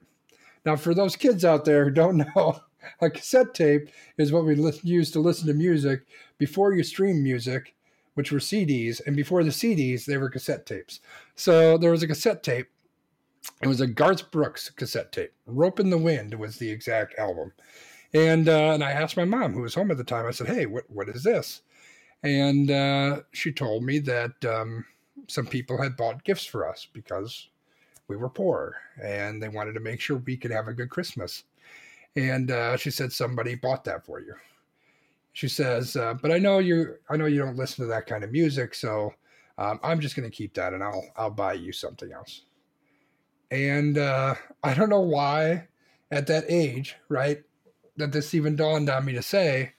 [0.68, 2.60] Now, for those kids out there who don't know,
[3.00, 3.88] a cassette tape
[4.18, 6.02] is what we li- use to listen to music
[6.38, 7.74] before you stream music,
[8.16, 11.00] which were CDs, and before the CDs, they were cassette tapes.
[11.36, 12.68] So there was a cassette tape.
[13.62, 15.32] It was a Garth Brooks cassette tape.
[15.46, 17.54] "Ropin' the Wind" was the exact album,
[18.14, 20.26] and uh, and I asked my mom, who was home at the time.
[20.26, 21.62] I said, "Hey, what what is this?"
[22.24, 24.84] And uh, she told me that um,
[25.30, 27.48] some people had bought gifts for us because
[28.08, 31.44] we were poor and they wanted to make sure we could have a good Christmas.
[32.16, 34.34] And uh, she said somebody bought that for you.
[35.34, 38.24] She says, uh, but I know you, I know you don't listen to that kind
[38.24, 39.14] of music, so
[39.58, 42.44] um, I'm just going to keep that and I'll I'll buy you something else.
[43.52, 45.68] And uh, I don't know why,
[46.12, 47.42] at that age, right,
[47.98, 49.74] that this even dawned on me to say,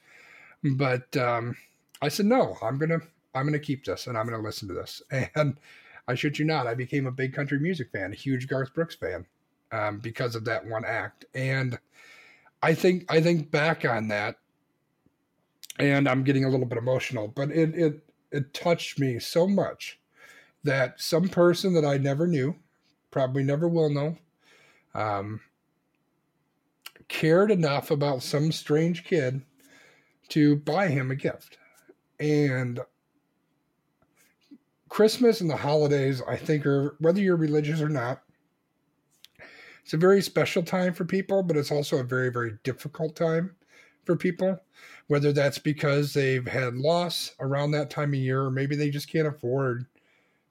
[0.62, 1.56] but um,
[2.02, 2.56] I said no.
[2.62, 3.00] I'm gonna
[3.34, 5.02] I'm gonna keep this and I'm gonna listen to this.
[5.34, 5.56] And
[6.08, 8.96] I should you not, I became a big country music fan, a huge Garth Brooks
[8.96, 9.26] fan,
[9.70, 11.26] um, because of that one act.
[11.34, 11.78] And
[12.62, 14.36] I think I think back on that,
[15.78, 18.02] and I'm getting a little bit emotional, but it it
[18.32, 20.00] it touched me so much
[20.64, 22.56] that some person that I never knew,
[23.10, 24.16] probably never will know,
[24.94, 25.40] um,
[27.08, 29.42] cared enough about some strange kid
[30.30, 31.58] to buy him a gift.
[32.18, 32.80] And
[34.88, 38.22] Christmas and the holidays, I think, are whether you're religious or not,
[39.82, 43.56] it's a very special time for people, but it's also a very, very difficult time
[44.04, 44.60] for people.
[45.06, 49.10] Whether that's because they've had loss around that time of year, or maybe they just
[49.10, 49.86] can't afford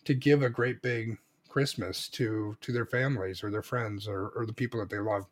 [0.06, 4.46] to give a great big Christmas to to their families or their friends or, or
[4.46, 5.28] the people that they love.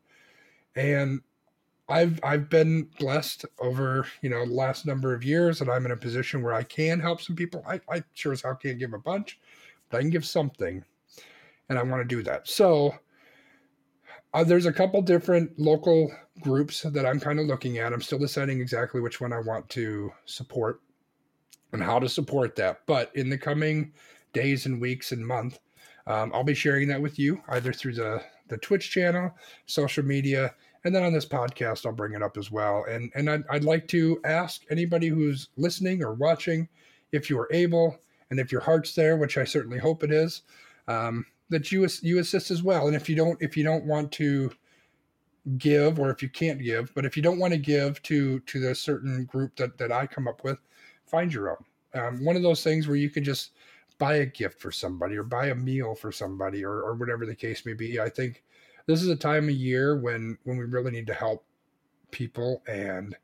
[0.76, 1.22] And
[1.88, 5.92] I've I've been blessed over you know the last number of years that I'm in
[5.92, 7.64] a position where I can help some people.
[7.68, 9.40] I, I sure as hell can't give a bunch,
[9.90, 10.84] but I can give something,
[11.70, 12.48] and I want to do that.
[12.48, 12.96] So
[14.34, 16.12] uh, there's a couple different local
[16.42, 17.94] groups that I'm kind of looking at.
[17.94, 20.82] I'm still deciding exactly which one I want to support
[21.72, 22.82] and how to support that.
[22.86, 23.94] But in the coming
[24.34, 25.60] days and weeks and month,
[26.08, 29.34] um, I'll be sharing that with you either through the the Twitch channel,
[29.66, 30.54] social media
[30.86, 32.86] and then on this podcast i'll bring it up as well.
[32.90, 36.70] And and i'd, I'd like to ask anybody who's listening or watching
[37.12, 40.44] if you are able and if your heart's there which i certainly hope it is
[40.88, 42.88] um, that you you assist as well.
[42.88, 44.52] And if you don't if you don't want to
[45.58, 48.60] give or if you can't give but if you don't want to give to to
[48.60, 50.58] the certain group that that i come up with
[51.06, 51.66] find your own.
[51.94, 53.52] Um, one of those things where you can just
[53.98, 57.36] buy a gift for somebody or buy a meal for somebody or, or whatever the
[57.36, 58.00] case may be.
[58.00, 58.44] I think
[58.88, 61.44] this is a time of year when when we really need to help
[62.12, 63.16] people and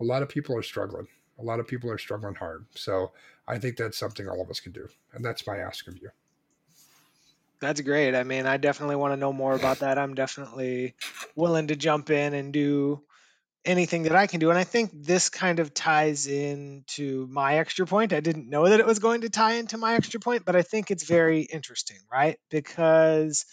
[0.00, 1.08] a lot of people are struggling.
[1.38, 2.66] A lot of people are struggling hard.
[2.74, 3.12] So
[3.48, 6.10] i think that's something all of us can do and that's my ask of you.
[7.60, 8.14] That's great.
[8.14, 9.98] I mean i definitely want to know more about that.
[9.98, 10.94] I'm definitely
[11.34, 13.02] willing to jump in and do
[13.64, 17.84] anything that i can do and i think this kind of ties into my extra
[17.84, 18.12] point.
[18.12, 20.62] I didn't know that it was going to tie into my extra point but i
[20.62, 22.38] think it's very interesting right?
[22.48, 23.44] Because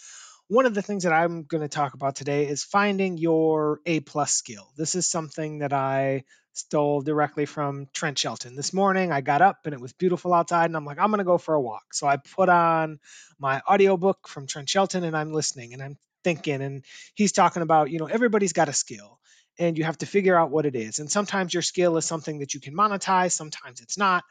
[0.48, 4.00] one of the things that I'm going to talk about today is finding your A
[4.00, 4.68] plus skill.
[4.76, 8.54] This is something that I stole directly from Trent Shelton.
[8.54, 11.18] This morning I got up and it was beautiful outside and I'm like, I'm going
[11.18, 11.94] to go for a walk.
[11.94, 13.00] So I put on
[13.38, 16.84] my audiobook from Trent Shelton and I'm listening and I'm thinking and
[17.14, 19.18] he's talking about, you know, everybody's got a skill
[19.58, 20.98] and you have to figure out what it is.
[20.98, 24.24] And sometimes your skill is something that you can monetize, sometimes it's not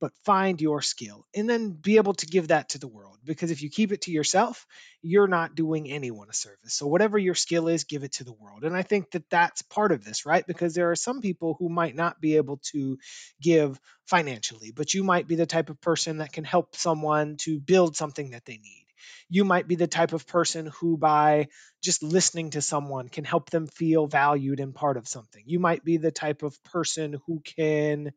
[0.00, 3.18] but find your skill and then be able to give that to the world.
[3.24, 4.66] Because if you keep it to yourself,
[5.02, 6.74] you're not doing anyone a service.
[6.74, 8.64] So, whatever your skill is, give it to the world.
[8.64, 10.46] And I think that that's part of this, right?
[10.46, 12.98] Because there are some people who might not be able to
[13.40, 17.60] give financially, but you might be the type of person that can help someone to
[17.60, 18.86] build something that they need.
[19.28, 21.48] You might be the type of person who, by
[21.82, 25.42] just listening to someone, can help them feel valued and part of something.
[25.46, 28.12] You might be the type of person who can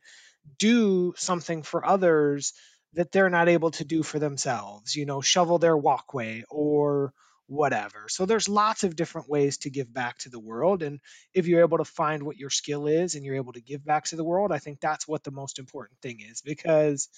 [0.60, 2.54] do something for others
[2.94, 7.14] that they're not able to do for themselves, you know, shovel their walkway or
[7.48, 8.06] whatever.
[8.08, 10.84] So there's lots of different ways to give back to the world.
[10.84, 11.00] And
[11.34, 14.06] if you're able to find what your skill is and you're able to give back
[14.06, 17.10] to the world, I think that's what the most important thing is because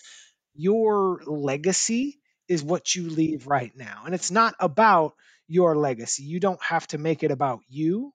[0.56, 4.04] your legacy is what you leave right now.
[4.06, 5.14] And it's not about
[5.48, 6.24] your legacy.
[6.24, 8.14] You don't have to make it about you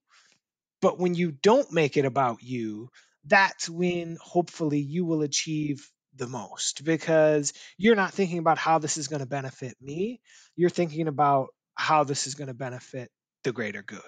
[0.80, 2.90] But when you don't make it about you,
[3.24, 8.96] that's when hopefully you will achieve the most because you're not thinking about how this
[8.96, 10.20] is going to benefit me.
[10.56, 13.10] You're thinking about how this is going to benefit
[13.42, 14.00] the greater good.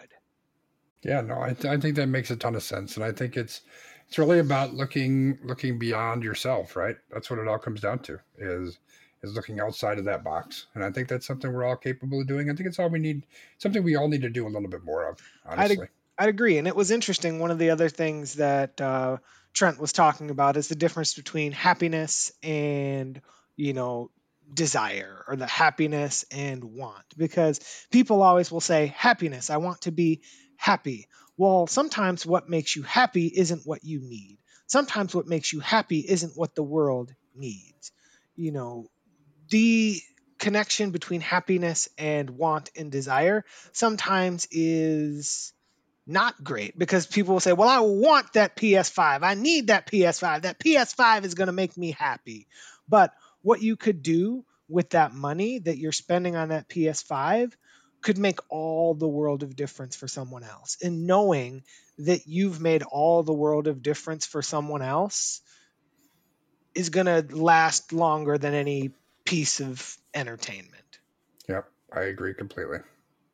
[1.02, 3.36] Yeah, no, I, th- I think that makes a ton of sense, and I think
[3.36, 3.62] it's
[4.06, 6.96] it's really about looking looking beyond yourself, right?
[7.10, 8.78] That's what it all comes down to is
[9.22, 12.26] is looking outside of that box, and I think that's something we're all capable of
[12.26, 12.50] doing.
[12.50, 13.24] I think it's all we need,
[13.58, 15.18] something we all need to do a little bit more of.
[15.44, 15.88] Honestly, I'd,
[16.22, 17.40] I'd agree, and it was interesting.
[17.40, 19.16] One of the other things that uh,
[19.52, 23.20] Trent was talking about is the difference between happiness and
[23.56, 24.12] you know
[24.54, 27.58] desire or the happiness and want because
[27.90, 30.20] people always will say happiness i want to be
[30.56, 31.08] happy.
[31.36, 34.38] Well, sometimes what makes you happy isn't what you need.
[34.68, 37.90] Sometimes what makes you happy isn't what the world needs.
[38.36, 38.86] You know,
[39.50, 40.00] the
[40.38, 45.52] connection between happiness and want and desire sometimes is
[46.06, 49.22] not great because people will say, Well, I want that PS5.
[49.22, 50.42] I need that PS5.
[50.42, 52.46] That PS5 is going to make me happy.
[52.88, 53.12] But
[53.42, 57.52] what you could do with that money that you're spending on that PS5
[58.00, 60.76] could make all the world of difference for someone else.
[60.82, 61.62] And knowing
[61.98, 65.40] that you've made all the world of difference for someone else
[66.74, 68.90] is going to last longer than any
[69.24, 70.98] piece of entertainment.
[71.48, 72.78] Yep, I agree completely.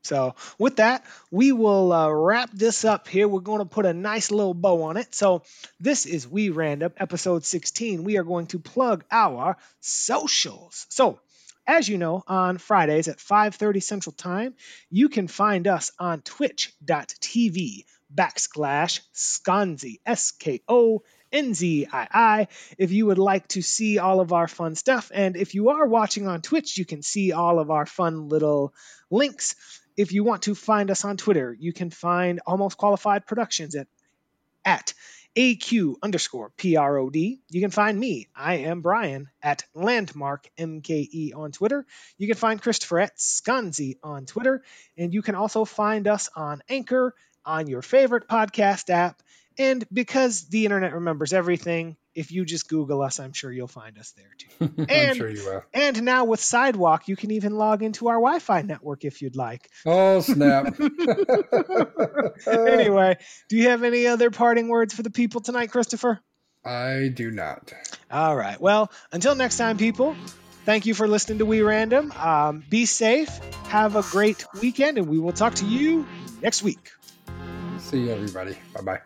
[0.03, 3.29] So, with that, we will uh, wrap this up here.
[3.29, 5.15] We're going to put a nice little bow on it.
[5.15, 5.43] So,
[5.81, 8.05] this is We Random, episode 16.
[8.05, 10.87] We are going to plug our socials.
[10.89, 11.19] So,
[11.67, 14.55] as you know, on Fridays at 5:30 Central Time,
[14.91, 17.85] you can find us on twitch.tv
[18.15, 21.03] backslash Skonzii, S-K-O
[21.33, 22.49] N-Z-I-I,
[22.79, 25.11] if you would like to see all of our fun stuff.
[25.13, 28.73] And if you are watching on Twitch, you can see all of our fun little
[29.11, 29.55] links.
[29.99, 33.89] If you want to find us on Twitter, you can find Almost Qualified Productions at,
[34.65, 34.95] at
[35.37, 37.17] AQ underscore PROD.
[37.17, 38.29] You can find me.
[38.33, 41.85] I am Brian at Landmark MKE on Twitter.
[42.17, 44.63] You can find Christopher at Skonzii on Twitter.
[44.97, 49.21] And you can also find us on Anchor, on your favorite podcast app.
[49.59, 53.97] And because the internet remembers everything, if you just Google us, I'm sure you'll find
[53.97, 54.75] us there too.
[54.77, 55.63] And, I'm sure you will.
[55.73, 59.37] And now with Sidewalk, you can even log into our Wi Fi network if you'd
[59.37, 59.71] like.
[59.87, 60.75] Oh, snap.
[62.47, 63.19] anyway,
[63.49, 66.21] do you have any other parting words for the people tonight, Christopher?
[66.65, 67.73] I do not.
[68.11, 68.61] All right.
[68.61, 70.17] Well, until next time, people,
[70.65, 72.13] thank you for listening to We Random.
[72.13, 73.31] Um, be safe,
[73.69, 76.05] have a great weekend, and we will talk to you
[76.43, 76.91] next week.
[77.79, 78.59] See you, everybody.
[78.75, 78.83] Bye.
[78.83, 79.01] Bye.